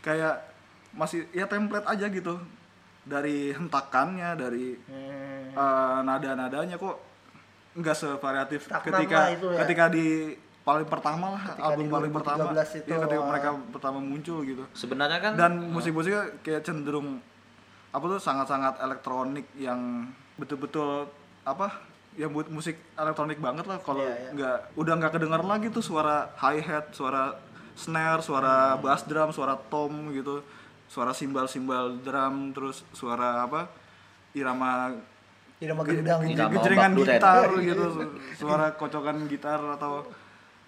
[0.00, 0.48] kayak
[0.96, 2.40] masih ya template aja gitu.
[3.04, 5.52] Dari hentakannya dari Hmm.
[5.52, 7.11] eh, nada-nadanya kok
[7.72, 9.58] nggak sevariatif ketika lah itu ya.
[9.64, 13.28] ketika di paling pertama lah Ketika album di paling pertama 2013 itu, ya, ketika ah.
[13.28, 17.18] mereka pertama muncul gitu Sebenarnya kan dan musik-musiknya kayak cenderung
[17.92, 20.08] apa tuh sangat-sangat elektronik yang
[20.40, 21.10] betul-betul
[21.44, 21.82] apa
[22.16, 24.30] yang buat musik elektronik banget lah kalau Iya, iya.
[24.32, 27.36] nggak udah nggak kedengar lagi tuh suara hi hat suara
[27.72, 30.44] snare suara bass drum suara tom gitu
[30.92, 33.68] suara simbal-simbal drum terus suara apa
[34.36, 34.92] irama
[35.62, 36.20] Irama gendang.
[36.20, 37.84] Ge- Irama gejrengan gitar gitu.
[37.88, 40.02] Su- suara kocokan gitar atau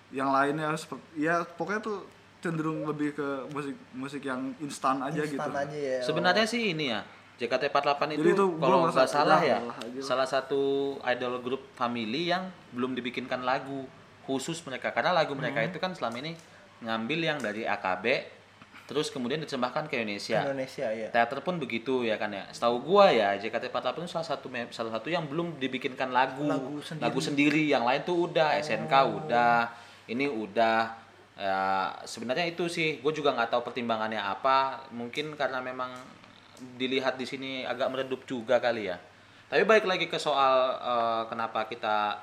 [0.09, 1.99] yang lainnya seperti ya pokoknya tuh
[2.39, 5.35] cenderung lebih ke musik musik yang instan aja gitu.
[5.35, 5.99] instan aja ya.
[6.01, 7.03] Sebenarnya sih ini ya
[7.35, 7.83] JKT48
[8.15, 10.01] itu, Jadi itu kalau nggak salah udah ya aja.
[10.01, 10.63] salah satu
[11.03, 13.91] idol grup family yang belum dibikinkan lagu
[14.23, 14.95] khusus mereka.
[14.95, 15.69] Karena lagu mereka Hmm.
[15.69, 16.39] itu kan selama ini
[16.79, 18.05] ngambil yang dari AKB
[18.85, 20.45] terus kemudian diterjemahkan ke Indonesia.
[20.45, 22.45] Indonesia ya Teater pun begitu ya kan ya.
[22.53, 27.21] Setahu gua ya JKT48 itu salah satu salah satu yang belum dibikinkan lagu Lagu sendiri.
[27.25, 27.63] sendiri.
[27.73, 29.73] Yang lain tuh udah SNK udah,
[30.13, 31.01] ini udah
[31.35, 34.85] ya sebenarnya itu sih gue juga nggak tahu pertimbangannya apa.
[34.93, 35.91] Mungkin karena memang
[36.77, 39.01] dilihat di sini agak meredup juga kali ya.
[39.49, 42.21] Tapi balik lagi ke soal eh, kenapa kita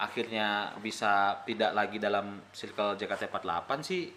[0.00, 4.08] akhirnya bisa tidak lagi dalam circle JKT48 sih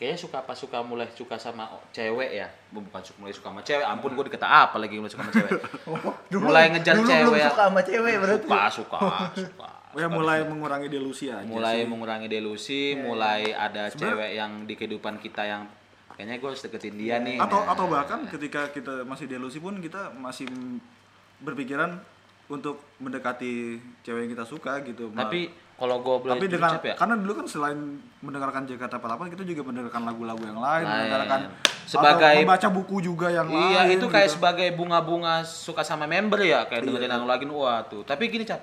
[0.00, 2.48] kayaknya suka apa suka mulai suka sama cewek ya?
[2.72, 3.84] Bukan suka mulai suka sama cewek.
[3.84, 5.60] Ampun gue dikata apa lagi mulai suka sama cewek?
[6.40, 7.24] Mulai ngejar dulu cewek.
[7.28, 8.48] belum suka sama cewek berarti.
[8.48, 8.98] Suka suka
[9.36, 11.90] suka ya mulai mengurangi delusi aja mulai sih.
[11.90, 15.66] mengurangi delusi mulai ada cewek yang di kehidupan kita yang
[16.14, 17.36] kayaknya gue harus deketin dia nih.
[17.36, 20.48] Atau Nah, atau bahkan ketika kita masih delusi pun kita masih
[21.44, 22.00] berpikiran
[22.50, 25.12] untuk mendekati cewek yang kita suka gitu.
[25.12, 25.48] Tapi
[25.80, 27.80] kalau gue boleh tapi dengan ya karena dulu kan selain
[28.20, 30.92] mendengarkan JKT48 kita juga mendengarkan lagu-lagu yang lain, Lain.
[30.92, 31.40] mendengarkan
[31.88, 34.36] Sebagai- atau membaca buku juga yang Iya lain itu kayak gitu.
[34.36, 38.04] sebagai bunga-bunga suka sama member ya kayak Iya, dengerin lagu lagi wah tuh.
[38.04, 38.60] Tapi gini cap,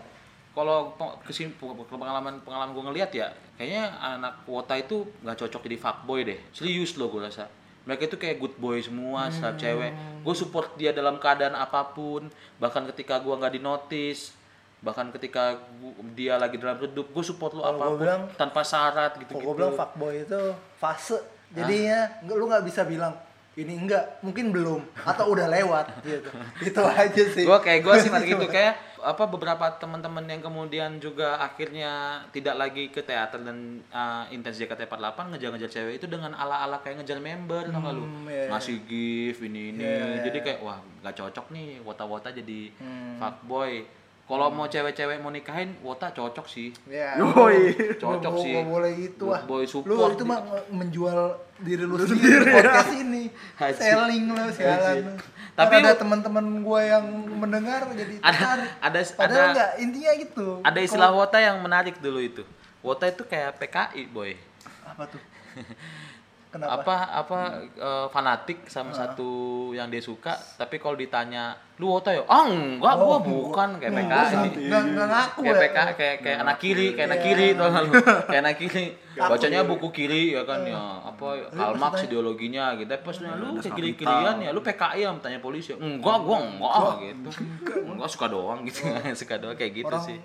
[0.53, 6.22] kalau kesim pengalaman pengalaman gue ngelihat ya, kayaknya anak kuota itu nggak cocok jadi fuckboy
[6.22, 6.38] deh.
[6.51, 7.49] Serius loh gue rasa.
[7.84, 9.63] Mereka itu kayak good boy semua, setiap Hmm.
[9.63, 9.91] cewek.
[10.22, 14.38] Gue support dia dalam keadaan apa pun, bahkan ketika gue nggak dinotis,
[14.80, 15.43] bahkan ketika
[15.75, 19.43] gua- dia lagi dalam redup, gue support lu apa pun bilang- tanpa syarat Kok gitu-gitu.
[19.43, 20.41] gue bilang fuckboy itu
[20.75, 21.17] fase
[21.49, 23.15] jadinya nggak lu nggak bisa bilang
[23.55, 26.30] ini enggak mungkin belum atau udah lewat gitu
[26.61, 31.38] itu aja sih gue kayak gue sih gitu kayak apa beberapa teman-teman yang kemudian juga
[31.39, 31.89] akhirnya
[32.30, 33.57] tidak lagi ke teater dan
[33.89, 38.49] uh, intens JKT48 ngejar-ngejar cewek itu dengan ala-ala kayak ngejar member lu Hmm, iya, iya.
[38.51, 40.45] ngasih gift ini ini Iya, iya, jadi iya.
[40.45, 43.17] kayak wah gak cocok nih wota-wota jadi Hmm.
[43.17, 43.86] fuckboy
[44.28, 47.95] kalau mau cewek-cewek mau nikahin wota cocok sih ya Yoi.
[47.95, 48.51] Cocok sih.
[48.51, 50.11] nggak boleh gitu ah boy lu support.
[50.11, 51.19] itu mah menjual
[51.57, 53.23] diri lu sendiri di podcast ini
[53.55, 53.80] Haji.
[53.80, 55.13] selling lu sialan lu.
[55.53, 58.69] Tapi ada lu- teman-teman gue yang mendengar jadi Ada- tertarik.
[58.78, 62.43] ada- padahal ada- enggak intinya gitu ada istilah wota yang menarik dulu itu
[62.80, 64.36] wota itu kayak PKI boy
[64.84, 65.21] apa tuh
[66.57, 66.81] Kenapa?
[66.81, 67.39] apa apa
[67.77, 69.29] eh, fanatik sama satu
[69.77, 72.25] yang dia suka tapi kalau ditanya lu wota ya?
[72.25, 73.77] Ah enggak gua bukan.
[73.77, 75.61] Kayak PKI Nggak nggak ngaku kayak ya.
[75.61, 77.91] PK kayak kayak anak kiri kayak anak kiri tau nggak lu?
[78.33, 78.85] Kayak anak kiri.
[79.17, 82.89] Bacanya buku kiri ya kan ya apa Karl Marx ideologinya gitu.
[82.89, 86.93] Tapi pas lu kayak kiri kirian ya lu PKI yang tanya polisi enggak gua enggak
[87.13, 87.29] gitu.
[87.85, 88.09] enggak.
[88.09, 88.81] Suka doang gitu
[89.21, 90.17] suka doang kayak gitu sih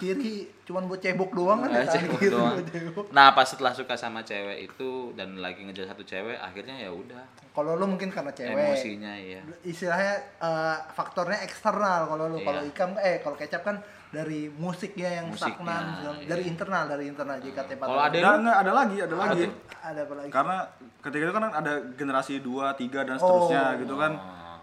[0.00, 0.34] kiri
[0.64, 2.56] cuman buat cebok doang kan ya, cebok kiri doang.
[2.56, 3.04] buat cebok.
[3.10, 7.20] Nah pas setelah suka sama cewek itu dan lagi ngejar satu cewek akhirnya ya udah
[7.50, 8.56] Kalau lu mungkin karena cewek.
[8.56, 9.42] emosinya ya.
[9.60, 12.46] Istilahnya eh, faktornya eksternal kalau lu Iya.
[12.46, 13.76] kalau ikam eh kalau kecap kan
[14.10, 15.84] dari musik ya yang Musiknya, stagnan
[16.16, 16.26] iya.
[16.26, 17.78] dari internal dari internal JKT48.
[17.78, 18.18] Kalau ada
[18.56, 19.46] ada lagi, ada lagi.
[19.78, 20.30] ada apa lagi?
[20.32, 20.56] Karena
[20.98, 23.20] ketika itu kan ada generasi 2, 3 dan Oh.
[23.20, 24.12] seterusnya gitu kan.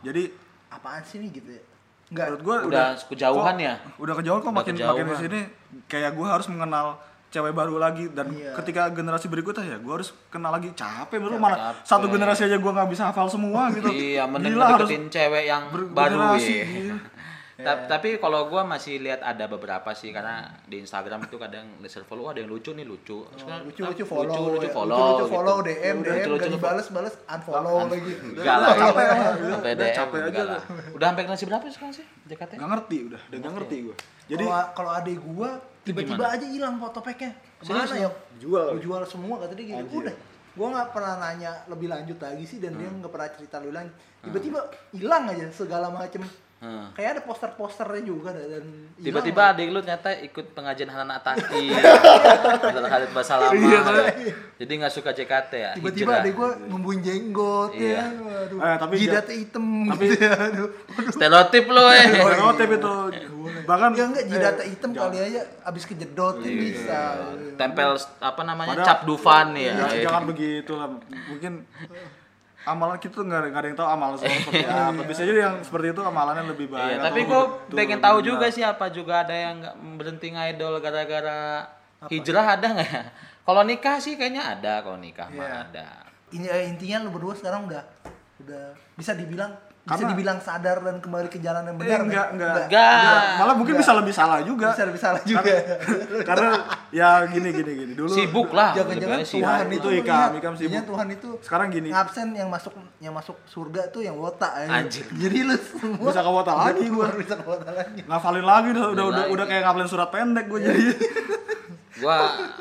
[0.01, 0.23] Jadi
[0.67, 1.63] Apaan sih nih gitu ya?
[2.07, 2.25] Enggak.
[2.29, 3.73] menurut gua Udah kejauhan kok- ya?
[3.97, 4.93] Udah kejauhan kok Udah makin kejauhan.
[4.93, 5.39] makin di sini
[5.85, 6.95] kayak gua harus mengenal
[7.27, 8.55] cewek baru lagi dan Iya.
[8.55, 11.83] ketika generasi berikutnya ya gua harus kenal lagi capek menurut mana Capek.
[11.83, 15.63] satu generasi aja gua nggak bisa hafal semua gitu Iya, mending Gila, harus cewek yang
[15.91, 16.63] baru ya.
[16.63, 16.95] iya.
[17.57, 22.01] Ta- Tapi kalau gua masih lihat ada beberapa sih karena di Instagram itu kadang laser
[22.01, 23.25] follow ada yang lucu nih lucu.
[23.33, 24.71] Sekarang, lucu ah, lucu follow lucu, lucu ya.
[24.71, 25.33] follow, lucu, lucu gitu.
[25.33, 26.53] follow DM Udah, DM lucu-lucu gak follow.
[26.53, 29.05] dibales bales unfollow lagi Enggak lah, Capek.
[29.09, 30.61] Sampai Udah DM, capek aja lah.
[30.91, 32.51] Udah sampai generasi berapa sekarang sih JKT?
[32.53, 33.95] nggak ngerti udah udah nggak ngerti gua
[34.27, 35.49] jadi kalau adik gua
[35.81, 38.65] tiba-tiba aja hilang foto packnya Serius ke mana ya Jual.
[38.69, 40.15] Gua jual semua kata dia gitu udah
[40.53, 42.79] gua nggak pernah nanya lebih lanjut lagi sih dan Hmm.
[42.79, 44.59] dia nggak pernah cerita lebih lanjut tiba-tiba
[44.91, 46.21] hilang aja segala macem
[46.57, 46.89] Hmm.
[46.91, 48.65] kayak ada poster-posternya juga dan
[48.97, 54.09] Tiba-tiba adik lu ternyata ikut pengajian Hanan Ataki Hanan Khalid Basalamah
[54.57, 55.71] Jadi nggak suka JKT ya?
[55.71, 57.93] tiba-tiba adek gua numbuhin jenggot Iya.
[57.93, 58.03] ya.
[58.09, 60.33] Waduh Eh, tapi jidatnya hitam tapi- gitu ya.
[60.33, 60.69] Aduh
[61.07, 62.05] Stereotip lu eh.
[62.17, 62.93] Stereotip itu.
[63.63, 66.99] Bahkan ya enggak jidatnya eh, hitam kali aja abis kejedot kan bisa.
[67.53, 68.69] Tempel apa namanya?
[68.73, 69.77] Padahal- cap Dufan ya.
[69.77, 70.01] Ya, Eh.
[70.01, 70.89] jangan begitu lah
[71.29, 71.69] mungkin
[72.67, 75.87] amalan kita tuh nggak nggak ada yang tahu amalan seperti apa bisa jadi yang seperti
[75.89, 77.41] itu amalannya lebih baik Iya, tapi gue
[77.71, 78.27] pengen tahu benar.
[78.27, 81.63] juga sih apa juga ada yang nggak berhenti ngidol gara-gara
[82.05, 83.03] hijrah ada nggak ya?
[83.47, 85.55] Kalau nikah sih kayaknya ada, kalau nikah mah Iya.
[85.65, 85.87] ada.
[86.29, 87.79] ini eh, intinya lu berdua sekarang udah
[88.37, 89.55] udah bisa dibilang
[89.87, 92.55] bisa Karena- dibilang sadar dan kembali ke jalan yang Eh, benar enggak, nggak?
[92.59, 92.91] enggak.
[92.91, 93.23] Enggak.
[93.37, 95.47] malah mungkin bisa lebih salah juga bisa lebih salah juga
[96.29, 96.49] karena
[96.89, 98.75] ya gini gini gini dulu Sibuk lah.
[98.75, 100.73] jangan-jangan lebih Tuhan Ya, itu Ikam, Ikam sibuk.
[100.73, 104.67] Iya, Tuhan itu sekarang gini ngabsen yang masuk yang masuk surga tuh yang wota ya.
[104.77, 105.07] Anjir.
[105.09, 107.07] jadi lu semua Bisa ke wota lagi gua.
[107.13, 110.59] bisa ke wota lagi ngafalin lagi udah udah udah, udah kayak ngafalin surat pendek gue
[110.61, 110.83] jadi
[111.97, 112.17] Gua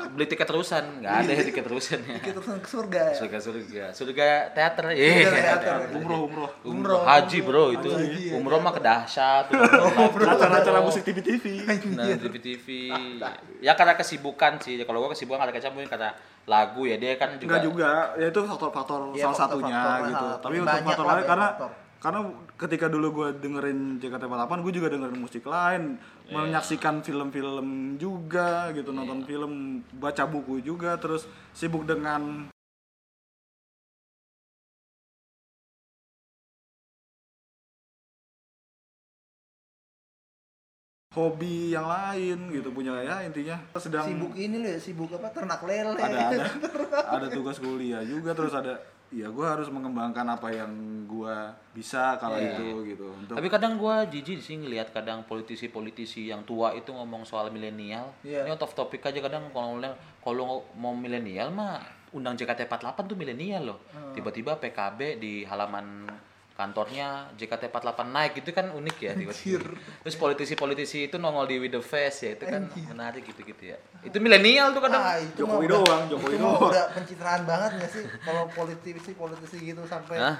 [0.09, 2.17] beli tiket terusan, nggak ada ya tiket terusannya.
[2.19, 4.83] kita terus ke surga ya Surga surga, surga teater.
[4.87, 5.29] Surga Iya.
[5.31, 5.75] teater.
[5.93, 7.89] umroh umroh Umroh, haji bro itu.
[7.89, 8.33] Haji, ya.
[8.33, 9.45] Umroh mah kedahsyat.
[10.33, 11.45] acara-acara musik TV TV
[11.93, 12.67] Nah, TV TV.
[13.59, 14.81] Ya karena kesibukan sih.
[14.81, 16.11] Kalau gua kesibukan karena kecap mungkin karena
[16.43, 17.59] lagu ya dia kan juga.
[17.59, 20.27] Enggak juga, ya itu faktor-faktor Iya, salah satunya faktor-faktor gitu.
[20.39, 21.71] Tapi untuk faktor lah, lain karena faktor.
[21.97, 22.19] Karena
[22.61, 26.33] ketika dulu gue dengerin JKT48, gue juga dengerin musik lain, Iya.
[26.35, 31.25] menyaksikan film-film juga gitu, nonton film, baca buku juga, terus
[31.57, 32.49] sibuk dengan
[41.17, 43.57] hobi yang lain gitu punya ya intinya.
[43.81, 45.97] Sedang sibuk ini ya sibuk apa ternak lele.
[45.97, 46.45] Ada ada.
[47.17, 48.77] Ada tugas kuliah juga terus ada
[49.07, 50.67] ya gue harus mengembangkan apa yang
[51.07, 51.37] gue
[51.71, 52.53] bisa kalau Iya.
[52.53, 57.23] itu gitu untuk Tapi kadang gua jijik sih ngelihat kadang politisi-politisi yang tua itu ngomong
[57.23, 58.11] soal milenial.
[58.21, 58.43] Iya.
[58.43, 60.43] Ini out of topic aja kadang kalau ngomong- kalau
[60.73, 61.79] mau milenial mah
[62.09, 63.79] undang JKT48 tuh milenial loh.
[63.89, 64.11] Hmm.
[64.11, 66.07] Tiba-tiba PKB di halaman
[66.57, 69.61] kantornya JKT48 naik itu kan unik ya tiba-tiba.
[70.01, 73.77] Terus politisi-politisi itu nongol di With the Face ya itu kan menarik gitu-gitu ya.
[74.01, 74.97] Itu milenial tuh kadang.
[74.99, 76.61] Ah, itu Jokowi udah- doang, Jokowi itu doang.
[76.67, 80.37] udah pencitraan banget gak sih kalau politisi politisi gitu sampai Hah?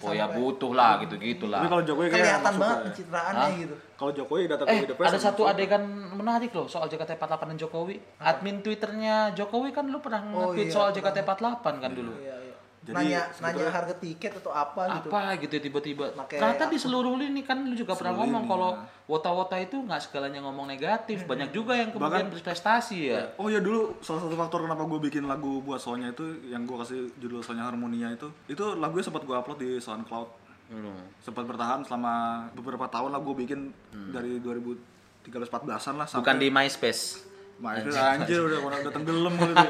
[0.00, 1.70] Oh ya butuh lah gitu-gitu tapi lah.
[1.70, 2.84] kalau Jokowi kayak kelihatan banget ya.
[2.84, 5.52] pencitraannya gitu kalau Jokowi datang Eh, ke Face, ada satu masuk.
[5.54, 7.96] adegan menarik loh soal JKT48 dan Jokowi.
[8.18, 11.12] Admin Twitternya Jokowi kan lu pernah Oh, nge-tweet iya, soal pernah.
[11.14, 12.12] JKT48 kan dulu.
[12.16, 12.43] Iya, iya.
[12.84, 16.12] Jadi, nanya nanya harga tiket atau apa, gitu Apa gitu tiba-tiba.
[16.12, 16.84] Pakai Ternyata di apa?
[16.84, 18.84] seluruh lini kan lu juga pernah ngomong kalau ya.
[19.06, 21.24] wota-wota itu nggak segalanya ngomong negatif.
[21.24, 23.32] Banyak juga yang kemudian Bahkan- berprestasi ya.
[23.34, 26.76] Oh ya dulu salah satu faktor kenapa gue bikin lagu buat Sonya itu yang gue
[26.76, 30.96] kasih judul Sonya Harmonia itu itu lagunya sempat gue upload di SoundCloud Hmm.
[31.20, 32.14] sempat bertahan selama
[32.52, 33.68] beberapa tahun lah gue bikin
[34.08, 35.60] dari 2013-14an
[35.94, 37.20] lah Bukan sampai di MySpace.
[37.56, 39.66] Anjir, anjir udah udah tenggelam gitu.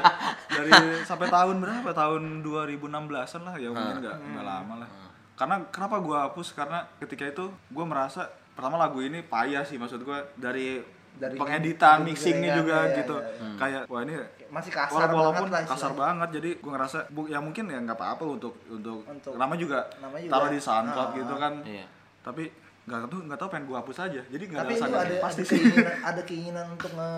[0.47, 0.71] Dari
[1.09, 1.89] sampai tahun berapa?
[1.91, 4.89] Tahun 2016-an lah ya mungkin nggak nggak lama lah.
[5.33, 6.51] Karena kenapa gua hapus?
[6.51, 10.81] Karena ketika itu gua merasa pertama lagu ini payah sih maksud gua dari
[11.13, 13.15] Dari pengeditan, mixingnya gorengan, juga ya, gitu.
[13.15, 13.55] ya, ya.
[13.55, 14.13] Kayak wah ini
[14.45, 15.99] Masih kasar walaupun, walaupun banget lah kasar istilahnya.
[16.03, 19.79] banget jadi gue ngerasa bu, ya mungkin ya nggak apa-apa untuk untuk, Untuk- nama juga
[19.97, 20.27] nama juga.
[20.29, 21.15] taruh di SoundCloud Ah.
[21.15, 21.85] gitu kan Iya.
[22.21, 22.43] tapi
[22.85, 25.15] nggak tahu nggak tahu pengen gue hapus aja jadi nggak Tapi ada itu rasa ada,
[25.17, 27.11] pasti ada sih keinginan ada keinginan untuk nge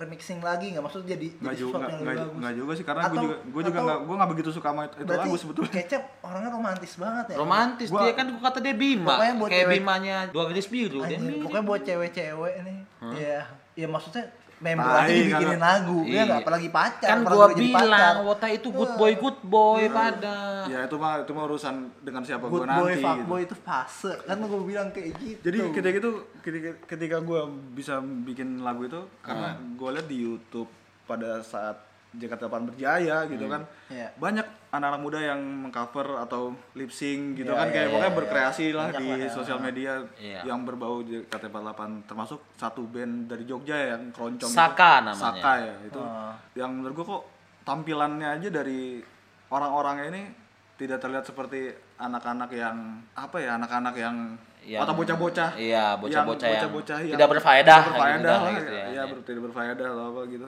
[0.00, 3.18] remixing lagi nggak maksud jadi nggak jadi juga sesuatu yang nggak juga sih karena gue
[3.20, 6.50] juga gue juga nggak gue nggak begitu suka sama itu berarti lagu sebetulnya Kecap orangnya
[6.50, 7.36] romantis banget ya.
[7.36, 9.14] Romantis Gua- dia kan gua kata dia Bima.
[9.20, 11.16] Kayak cewek- Bimanya dua garis biru dia.
[11.18, 12.78] Anjir, pokoknya buat cewek-cewek nih.
[13.12, 13.40] Iya.
[13.72, 14.24] Ya maksudnya
[14.62, 15.98] member aja dibikinin karena- lagu.
[16.00, 16.22] Ya Iya.
[16.24, 17.08] nggak apalagi pacar.
[17.10, 18.14] Kan gua bilang.
[18.22, 20.36] Wota itu good boy good boy pada.
[20.64, 23.28] ya itu mah itu mah urusan dengan siapa gue good boy, nanti fuck gitu.
[23.28, 24.12] boy itu fase.
[24.22, 25.40] Kan gue bilang kayak gitu.
[25.42, 27.40] jadi ketika itu ketika, ketika gue
[27.72, 29.74] bisa bikin lagu itu karena Hmm.
[29.74, 30.70] gue lihat di YouTube
[31.02, 31.76] pada saat
[32.12, 34.12] Jakarta Pan berjaya gitu kan Iya.
[34.14, 36.42] banyak anak-anak muda yang mengcover atau
[36.72, 38.18] lip sync gitu Iya, kan iya, kayak iya, pokoknya iya.
[38.18, 39.28] berkreasi lah Banyak di lah ya.
[39.30, 40.40] sosial media Iya.
[40.44, 44.54] yang berbau JKT48 termasuk satu band dari Jogja yang keroncong gitu.
[44.54, 45.20] Saka namanya.
[45.22, 46.36] Saka ya itu Ah.
[46.52, 47.22] yang menurut gue kok
[47.62, 49.00] tampilannya aja dari
[49.48, 50.22] orang-orangnya ini
[50.74, 52.76] tidak terlihat seperti anak-anak yang
[53.14, 54.16] apa ya anak-anak yang,
[54.62, 58.86] Yang- atau bocah-bocah iya, bocah-bocah yang bocah-bocah tidak berfaedah tidak berfaedah gitu, lah, gitu ya.
[58.90, 60.46] ya, ber- tidak berfaedah atau apa gitu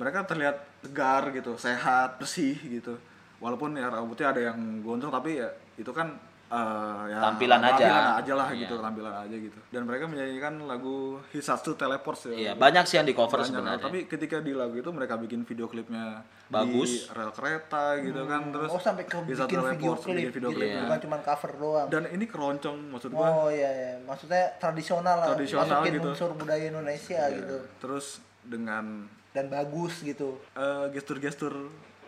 [0.00, 2.96] mereka terlihat tegar gitu sehat bersih gitu
[3.36, 6.08] walaupun ya rambutnya ada yang gondrong tapi ya itu kan
[6.46, 7.70] eh, ya Tampilan aja.
[7.70, 8.60] tampilan aja lah Iya.
[8.60, 10.96] gitu tampilan aja gitu dan mereka menyanyikan lagu
[11.30, 13.80] Hisatsu Teleports ya Iya, banyak sih yang di cover Banyak, sebenarnya.
[13.82, 17.06] tapi ketika di lagu itu mereka bikin video klipnya Bagus.
[17.06, 20.32] di rel kereta gitu kan terus Oh sampai ke Hisatsu bikin video Teleports, klip, bikin
[20.34, 20.58] video gitu.
[20.58, 20.82] klipnya.
[20.82, 21.86] bukan cuma cover doang.
[21.88, 25.26] dan ini keroncong maksud gua Oh iya iya, maksudnya tradisional lah.
[25.30, 26.08] Tradisional Masukin gitu.
[26.10, 27.56] unsur budaya Indonesia gitu.
[27.78, 28.06] terus
[28.42, 30.42] dengan Dan bagus gitu.
[30.52, 31.54] eh, gestur-gestur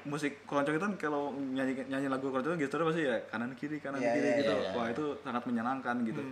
[0.03, 4.03] musik keroncong itu kan kalau nyanyi nyanyi lagu keroncong gesturnya pasti ya kanan kiri kanan
[4.03, 4.71] Iya, kiri iya, gitu iya, iya.
[4.75, 6.23] wah itu sangat menyenangkan gitu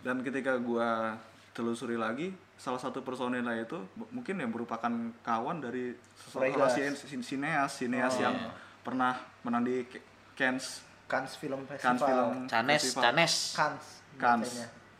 [0.00, 1.18] dan ketika gua
[1.50, 3.82] telusuri lagi salah satu personilnya itu
[4.14, 5.90] mungkin yang merupakan kawan dari
[6.22, 8.38] seorang sin- sin- sineas sineas yang
[8.80, 9.82] pernah menang di
[10.32, 11.82] Cannes Cannes Film Festival.
[11.82, 13.02] Cannes Film Canes, Festival.
[13.02, 13.34] Canes.
[13.52, 13.84] Cannes.
[14.16, 14.52] Cannes.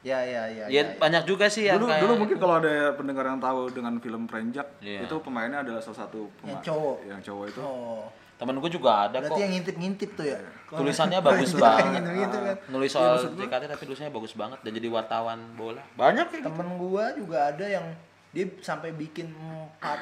[0.09, 0.23] Bacanya.
[0.25, 0.65] Ya ya ya.
[0.69, 3.95] Ya, banyak juga sih yang dulu kayak dulu mungkin kalau ada pendengar yang tahu dengan
[3.99, 5.03] film Prenjak Iya.
[5.03, 6.97] itu pemainnya adalah salah satu Yang pema- cowok.
[7.05, 8.07] yang cowok itu Oh.
[8.37, 9.41] temen gue juga ada Berarti kok.
[9.41, 10.39] yang ngintip-ngintip tuh ya.
[10.69, 12.03] Tulisannya bagus banget.
[12.05, 12.57] Gitu kan.
[12.69, 15.81] Nulis soal JKT tapi tulisannya bagus banget dan jadi wartawan bola.
[15.95, 16.51] Banyak kayak gitu.
[16.53, 17.87] Temen gua juga ada yang
[18.29, 19.97] dia sampai bikin empat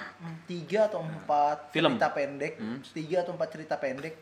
[0.44, 1.94] tiga atau empat Film?
[1.94, 2.58] cerita pendek
[2.90, 4.18] tiga atau empat cerita pendek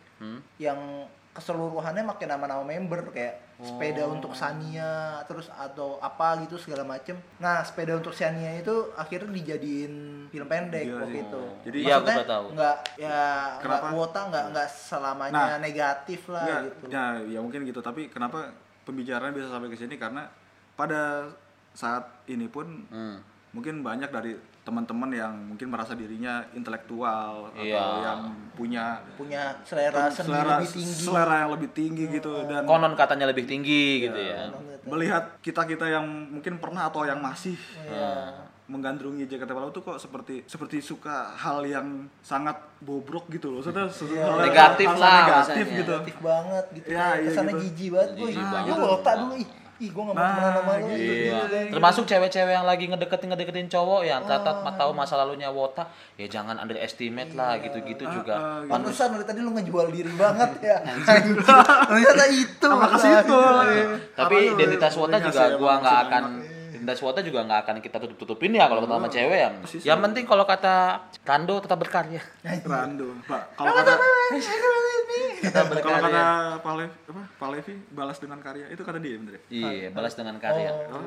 [0.59, 7.15] yang keseluruhannya pakai nama-nama member kayak sepeda untuk Sania terus atau apa gitu segala macem
[7.39, 9.95] nah sepeda untuk Sania itu akhirnya dijadiin
[10.29, 12.47] film pendek Gila waktu itu Jadi- Iya, Maksudnya udah tahu.
[12.53, 13.21] nggak ya
[13.55, 13.87] nggak Kenapa?
[13.89, 17.81] kuota nggak nggak selamanya Nah, negatif lah Enggak, gitu ya, ya mungkin gitu.
[17.81, 18.39] Tapi kenapa
[18.83, 19.95] pembicaraan bisa sampai ke sini?
[19.95, 20.27] Karena
[20.75, 21.33] pada
[21.73, 23.23] saat ini pun Hmm.
[23.51, 27.75] mungkin banyak dari teman-teman yang mungkin merasa dirinya intelektual Iya.
[27.75, 28.21] atau yang
[28.53, 33.43] punya punya selera selera, lebih tinggi selera yang lebih tinggi gitu dan Konon katanya lebih
[33.43, 34.55] tinggi gitu ya.
[34.85, 38.39] melihat kita-kita yang mungkin pernah atau yang masih Iya.
[38.65, 41.87] menggandrungi JKT48 itu kok seperti seperti suka hal yang
[42.21, 43.59] sangat bobrok gitu loh.
[43.59, 44.25] Maksudnya sesuatu Iya.
[44.25, 45.35] hal Negatif hal lah negatif
[45.67, 45.77] bahasanya.
[45.77, 45.93] gitu.
[45.93, 47.63] negatif banget gitu Ya, kayak iya kesannya gitu.
[47.65, 49.49] jijik banget gue otak dulu ih
[49.83, 50.95] ih gue gak mau Nah, ke mana sama lu gitu.
[50.95, 51.69] gitu, Iya.
[51.69, 56.57] Termasuk cewek-cewek yang lagi ngedeketin ngedeketin cowok yang ternyata tahu masa lalunya Wota, ya jangan
[56.57, 58.35] underestimate lah gitu-gitu juga.
[58.35, 58.71] ah, gitu.
[58.71, 60.77] Pantesan dari tadi lu ngejual diri banget ya
[61.83, 63.39] ternyata itu Sama ke situ.
[64.15, 66.23] Tapi identitas Wota juga nggak senang akan
[66.83, 69.49] identitas Wota juga nggak akan kita tutup-tutupin ya kalau ketemu sama cewek ya.
[69.95, 72.19] Yang penting kalau kata Kando tetap berkarya.
[72.43, 73.15] Rando.
[73.23, 73.93] Pak, kalau kata
[75.79, 76.23] kalau kata
[76.59, 77.23] Pak Levi, apa?
[77.39, 78.67] Pak Levi balas dengan karya.
[78.75, 79.43] Itu kata dia bener ya?
[79.47, 80.75] Iya, balas dengan karya.
[80.91, 81.07] Oh,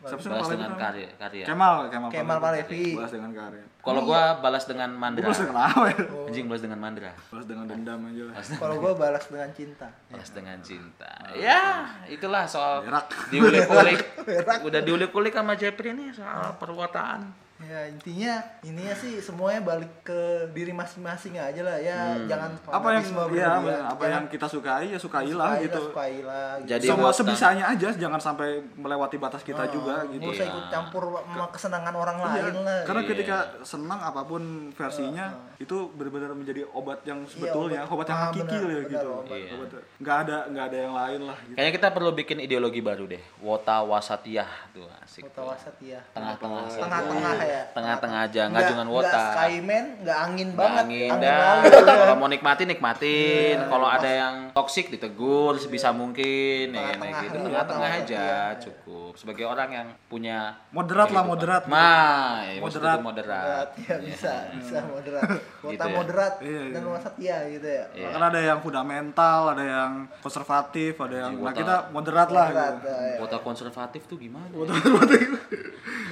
[0.00, 1.44] Siapa sih Balas dengan karya, karya.
[1.44, 2.96] Kemal, Kemal, Kemal Palevi.
[2.96, 3.64] Balas dengan karya.
[3.80, 5.24] Kalau gua balas dengan mandra.
[5.24, 6.04] balas dengan apa ya?
[6.28, 7.12] Anjing balas dengan mandra.
[7.28, 8.34] Balas dengan dendam aja lah.
[8.60, 11.12] kalau gue balas dengan cinta Balas dengan cinta.
[11.36, 11.60] Ya,
[12.08, 12.84] itulah soal
[13.28, 14.00] diulik-ulik.
[14.68, 17.49] Udah diulik-ulik sama Jepri nih soal perwataan.
[17.60, 23.04] Ya intinya ininya sih semuanya balik ke diri masing-masing aja lah ya jangan Apa yang
[23.36, 23.48] ya,
[23.84, 25.80] apa Jangan yang kita sukai ya sukailah sukailah, gitu.
[25.92, 26.70] sukailah gitu.
[26.72, 30.24] Jadi Semua sebisanya aja, jangan sampai melewati batas kita juga gitu.
[30.24, 33.10] Usah ikut campur sama kesenangan orang Iya, lain lah karena Iya.
[33.12, 35.28] ketika senang apa pun versinya
[35.60, 37.92] itu benar-benar menjadi obat yang sebetulnya, obat.
[37.92, 39.08] obat, yang Ah, hakiki benar, ya gitu.
[39.14, 39.36] obat.
[39.36, 39.50] Iya.
[39.52, 39.68] Obat.
[40.00, 41.54] Nggak ada nggak ada yang lain lah gitu.
[41.54, 43.22] Kayaknya kita perlu bikin ideologi baru deh.
[43.38, 45.22] Wota wasatiyah tuh asik.
[45.22, 46.64] Kota Wasat ya Tengah-tengah.
[46.70, 47.62] tengah-tengah ya ya.
[47.70, 51.36] tengah-tengah aja nggak jangan nggak wota skyman nggak angin Nggak banget angin angin dah.
[51.36, 51.94] lalu ya.
[52.00, 57.42] kalau mau nikmatin nikmatin kalau ada yang toksik ditegur sebisa mungkin ya, Tengah-tengah gitu ya,
[57.42, 58.42] tengah-tengah tengah-tengah, aja iya.
[58.56, 60.38] cukup sebagai orang yang punya
[60.70, 61.28] Moderat lah, kehidupan.
[61.28, 61.62] moderat.
[61.66, 62.98] Mah, ya, moderat.
[63.02, 65.92] Moderat, ya bisa bisa moderat kota Gitu ya.
[65.92, 66.72] moderat Iya, iya.
[66.72, 68.08] dan rumah setia gitu ya Iya.
[68.10, 72.46] Kan ada yang fundamental, ada yang konservatif, ada yang nah Wota- kita moderat lah.
[72.48, 72.86] moderat gitu.
[72.86, 73.16] ya, ya.
[73.18, 74.52] Kota konservatif tuh gimana?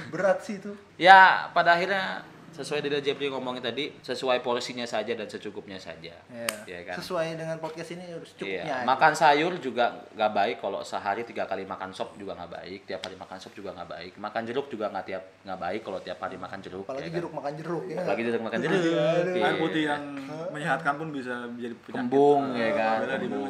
[0.09, 2.25] berat sih itu Ya, pada akhirnya
[2.59, 6.11] sesuai dari Jeffrey ngomongin tadi, sesuai porsinya saja dan secukupnya saja.
[6.27, 6.47] ya.
[6.65, 6.95] Iya kan?
[6.99, 8.85] sesuai dengan podcast ini harus cukupnya Iya, aja.
[8.85, 12.99] makan sayur juga nggak baik kalau sehari tiga kali makan sop juga nggak baik, tiap
[12.99, 16.19] hari makan sop juga nggak baik, makan jeruk juga nggak tiap nggak baik kalau tiap
[16.19, 16.83] hari makan jeruk.
[16.83, 17.17] apalagi ya kan?
[17.17, 18.81] jeruk makan jeruk ya Apalagi jeruk makan jeruk.
[18.81, 19.49] Air Iya.
[19.55, 20.03] putih yang
[20.49, 21.95] menyehatkan pun bisa menjadi penyakit.
[21.95, 22.97] kembung ya kan.
[22.99, 23.47] Kembung.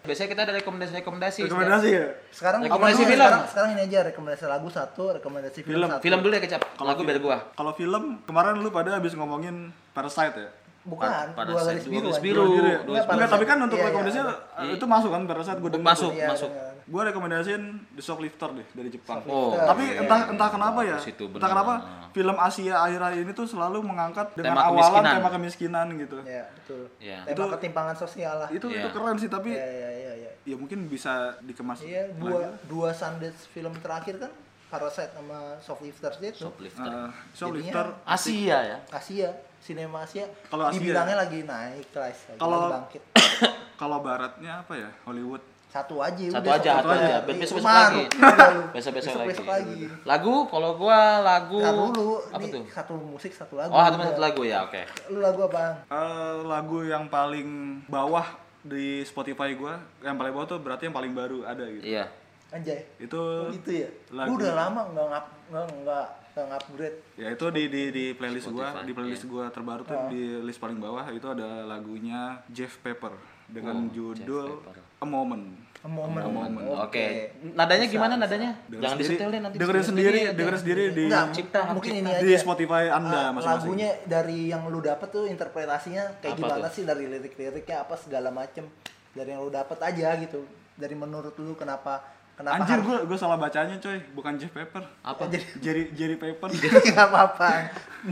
[0.00, 1.40] Biasanya kita ada rekomendasi-rekomendasi.
[1.44, 2.06] Rekomendasi ya?
[2.30, 3.18] sekarang Rekomendasi film.
[3.18, 5.88] sekarang, sekarang ini aja rekomendasi lagu satu rekomendasi film, Film.
[5.90, 6.60] satu Film dulu ya kecap.
[6.78, 7.36] Lagu biar gua.
[7.52, 9.56] Kalau film kemarin lu pada habis ngomongin
[9.90, 10.50] Parasite ya?
[10.80, 12.24] bukan Pada dua garis dua biru garis kan?
[12.24, 12.40] biru.
[12.40, 12.56] Dua ya?
[12.56, 13.32] Dua Enggak, Enggak, Parasite.
[13.34, 14.72] tapi kan untuk Iya, iya, rekomendasinya iya.
[14.72, 15.70] itu masuk kan Parasite gue.
[15.76, 16.50] Masuk, Iya, masuk.
[16.50, 16.66] benar.
[16.88, 19.20] Gue rekomendasiin The Shoplifter deh dari Jepang.
[19.26, 20.32] Oh, Tapi iya, entah iya.
[20.32, 21.72] entah kenapa ya, Bagus itu, entah kenapa
[22.08, 25.12] film Asia akhir-akhir ini tuh selalu mengangkat dengan Tema awalan kemiskinan.
[25.12, 26.16] tema kemiskinan gitu.
[26.24, 27.18] ya betul Iya.
[27.22, 28.80] tema Itu- ketimpangan sosial lah Itu Iya.
[28.80, 31.84] itu keren sih tapi iya iya iya iya ya mungkin bisa dikemas.
[31.84, 32.16] iya lagi.
[32.16, 34.32] dua dua Sundance film terakhir kan
[34.68, 36.84] Parasite sama Shoplifters itu Shoplifter.
[36.86, 38.78] Uh, Shoplifter Asia ya.
[38.88, 43.02] Asia sinema Asia Kalau Asia- dibilangnya lagi naik guys lagi, Kalau- bangkit
[43.80, 44.90] kalau baratnya apa ya?
[45.02, 45.40] Hollywood.
[45.68, 47.16] satu aja Satu udah, aja, satu aja.
[47.22, 48.16] Ben- besok-besok Maruk, lagi.
[48.16, 48.62] udah lu.
[48.72, 49.36] Besok-besok lagi.
[49.44, 52.64] Lagi Lagu kalau gua lagu Ntar dulu, apa ini tuh?
[52.72, 53.68] satu musik satu lagu.
[53.68, 54.08] Oh, satu udah.
[54.08, 54.82] satu lagu ya, oke.
[55.08, 55.84] Lu lagu apa?
[55.86, 57.48] Eh, lagu yang paling
[57.84, 58.24] bawah
[58.58, 61.84] di Spotify gua, yang paling bawah tuh berarti yang paling baru ada gitu.
[61.84, 62.08] Iya.
[62.50, 62.80] Anjay.
[62.96, 63.88] Itu Oh, gitu ya.
[64.10, 66.06] lagu- Lu udah lama nggak ngap nggak nggak
[66.38, 66.96] nggak upgrade.
[67.16, 69.30] ya itu di di di playlist gua, Spotify, di playlist iya.
[69.30, 73.10] gua terbaru tuh di list paling bawah itu ada lagunya Jeff Pepper
[73.46, 74.62] dengan Oh, judul.
[74.96, 75.44] A Moment.
[75.78, 76.18] A moment.
[76.20, 76.54] A moment.
[76.80, 76.94] Oke.
[76.94, 77.06] Oke.
[77.52, 78.22] Nadanya Bisa, gimana bisa.
[78.24, 78.50] nadanya?
[78.60, 79.56] Dengerin Jangan sendiri- disetel deh nanti.
[79.56, 80.32] dengerin sendiri, aja.
[80.32, 82.00] dengerin sendiri di Enggak, cipta, mungkin cipta.
[82.00, 82.22] ini aja.
[82.24, 83.62] di Spotify Anda Ah, masing-masing.
[83.64, 86.74] lagunya dari yang lu dapet tuh interpretasinya kayak Apa gimana tuh?
[86.74, 88.64] sih dari lirik-liriknya apa segala macem
[89.10, 90.38] dari yang lu dapet aja gitu
[90.74, 92.02] dari menurut lu kenapa
[92.38, 94.86] kenapa Anjir gua gua salah bacanya coy, bukan Jeff Pepper.
[95.02, 95.26] Apa?
[95.26, 96.48] jadi Jerry Jerry Pepper.
[96.94, 97.48] nggak apa-apa.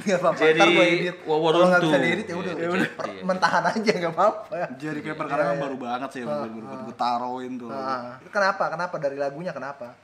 [0.02, 0.42] Nggak apa-apa.
[0.42, 1.16] Jadi, ntar gua edit.
[1.22, 2.52] Wawa kalau nggak bisa diedit ya udah.
[2.58, 2.90] Udah.
[3.06, 4.56] Iya, mentahan aja nggak apa-apa.
[4.74, 7.68] Jerry Pepper karena kan baru banget sih yang baru baru gua taruhin tuh.
[7.70, 8.64] Ah, kenapa?
[8.66, 8.94] Kenapa?
[8.98, 9.94] Dari lagunya kenapa?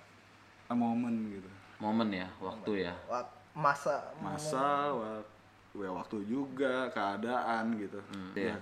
[0.70, 1.50] A Moment gitu.
[1.82, 2.94] Momen ya, waktu ya.
[3.52, 4.94] Masa masa
[5.74, 7.98] ya waktu juga keadaan gitu.
[8.38, 8.54] Iya.
[8.54, 8.56] Ya,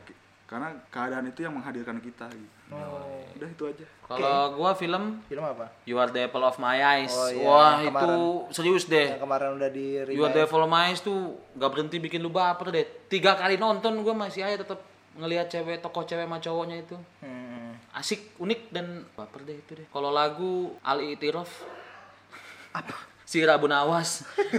[0.51, 5.43] karena keadaan itu yang menghadirkan kita gitu Oh, udah itu aja Kalau gua film film
[5.43, 7.11] apa You Are the Apple of My Eyes.
[7.11, 8.15] Oh, iya, Wah, yang itu
[8.55, 9.11] serius deh.
[9.11, 12.23] yang kemarin udah di You Are the Apple of My Eyes tuh gak berhenti bikin
[12.23, 12.87] lu baper deh.
[13.11, 14.79] Tiga kali nonton gua masih aja tetap
[15.19, 16.95] ngelihat cewek tokoh cewek sama cowoknya itu.
[17.19, 17.75] Hmm.
[17.91, 19.87] Asik, unik dan baper deh itu deh.
[19.91, 21.51] Kalau lagu Ali Itiraf
[22.71, 22.95] apa?
[23.31, 24.27] Si Rabu Nawas.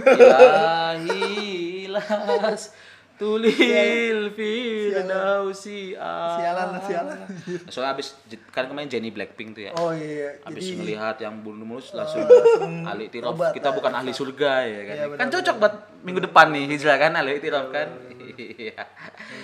[1.04, 2.72] Ilahi las
[3.14, 7.18] tulil firdausi Sialan lah, sialan.
[7.66, 8.16] Soalnya abis
[8.48, 9.72] kan kemarin Jenny Blackpink tuh ya.
[9.74, 12.24] oh iya Habis jadi melihat yang bunuh mulus langsung
[12.90, 13.32] ahli tirof.
[13.32, 14.94] obat Kita lah, bukan ahli surga ya kan.
[14.94, 17.88] Iya, benar, kan cocok buat minggu depan nih hijrah kan ahli tirof kan.
[18.32, 18.82] Iya.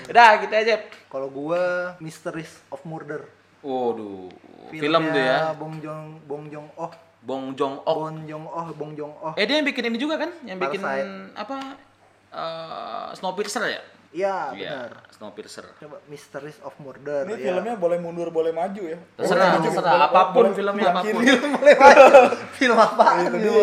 [0.07, 0.75] Udah kita aja.
[1.07, 4.31] kalau gua Mysteries of Murder Waduh,
[4.71, 5.51] film tuh ya.
[5.53, 7.99] Bong Jong Bong Jong Oh Bong Joong Ok.
[7.99, 10.31] Bong Jong Oh Bong Jong Oh Eh dia yang bikin ini juga kan?
[10.41, 11.35] Yang bikin Parasite.
[11.35, 11.57] apa?
[12.31, 13.83] Eh Snowpiercer ya?
[14.09, 15.65] iya Iya, benar Snowpiercer.
[15.77, 17.53] coba Mysteries of Murder ini ya.
[17.53, 20.89] filmnya boleh mundur boleh maju ya Terserah, Boleh terserah maju, apa pun boleh- filmnya boleh
[20.91, 21.21] apa pun.
[21.21, 21.27] kiri.
[21.57, 22.07] boleh maju
[22.53, 23.59] film apa film,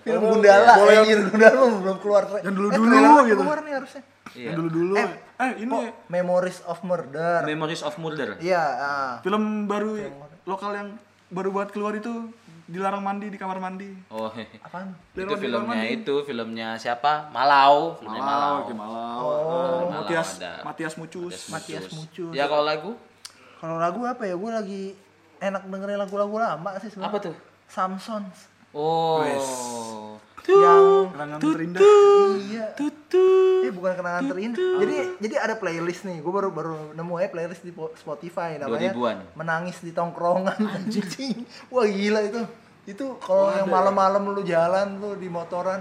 [0.00, 3.40] film Gundala Boleh anjir Gundala belum keluar Yang dulu-dulu eh, gitu.
[3.40, 4.46] keluar nih harusnya Iya.
[4.46, 5.08] yang dulu dulu Eh,
[5.38, 8.28] eh, ini oh, Memories of Murder Memories of Murder.
[8.38, 9.12] iya ah.
[9.20, 9.98] film baru
[10.44, 10.88] lokal yang
[11.28, 12.30] baru buat keluar itu
[12.70, 14.30] dilarang mandi di kamar mandi Oh,
[14.64, 17.26] apaan itu Leroy filmnya itu filmnya siapa?
[17.28, 18.54] Malau, filmnya Malau.
[18.62, 19.18] Malau, Malau.
[19.18, 19.26] Oh.
[19.26, 20.52] Eh, Malau Matias, ada.
[20.62, 21.50] Matias Mucus.
[21.50, 22.30] Matias Mucus.
[22.30, 22.94] Ya kalau lagu
[23.58, 24.82] kalau lagu apa ya gue lagi
[25.36, 27.34] enak dengerin lagu-lagu lama sih sebenarnya apa tuh?
[27.66, 29.18] Samsons Oh.
[30.46, 31.82] yang Kenangan terindah.
[32.40, 32.66] iya
[33.60, 37.60] eh bukan kenangan terindah jadi jadi ada playlist nih gue baru baru nemu aja playlist
[37.60, 39.18] di po- Spotify namanya 2000-an.
[39.34, 42.40] menangis di tongkrongan anjing wah gila itu
[42.82, 45.80] itu kalau yang malam-malam lu jalan tuh di motoran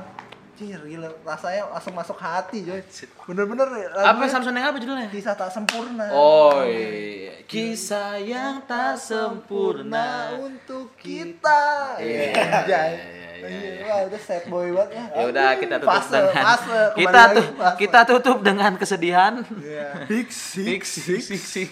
[0.53, 2.83] Cir, gila rasanya langsung masuk hati coy
[3.25, 3.63] bener-bener
[3.95, 5.07] Apa lagunya Samsung yang apa judulnya?
[5.07, 7.47] kisah tak sempurna Oh, iya.
[7.47, 10.35] kisah yang tak sempurna.
[10.37, 12.91] untuk kita Iya, Anjay.
[12.91, 13.85] iya, iya, iya, Iya, iya.
[13.85, 15.03] Wah, udah sad boy banget ya.
[15.17, 17.77] Ya udah kita tutup Fase, dengan fase, kita tuh fase.
[17.77, 19.33] kita tutup dengan kesedihan.
[19.55, 19.87] Iya.
[20.05, 20.29] Six.
[20.59, 21.69] Six, six, six, six.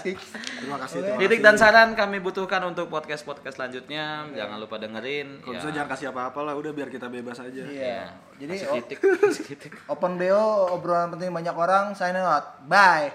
[0.00, 0.18] Six.
[0.58, 0.98] Terima kasih.
[1.00, 1.46] Terima Kritik kasih.
[1.46, 4.28] dan saran kami butuhkan untuk podcast podcast selanjutnya.
[4.30, 5.40] Jangan lupa dengerin.
[5.40, 5.58] Kalau Ya.
[5.58, 7.62] bisa jangan kasih apa-apa lah, udah biar kita bebas aja.
[7.62, 8.12] Iya.
[8.36, 9.72] Jadi Kasih kritik, kasih kritik.
[9.86, 12.62] open BO obrolan penting banyak orang sign out.
[12.64, 13.10] Bye.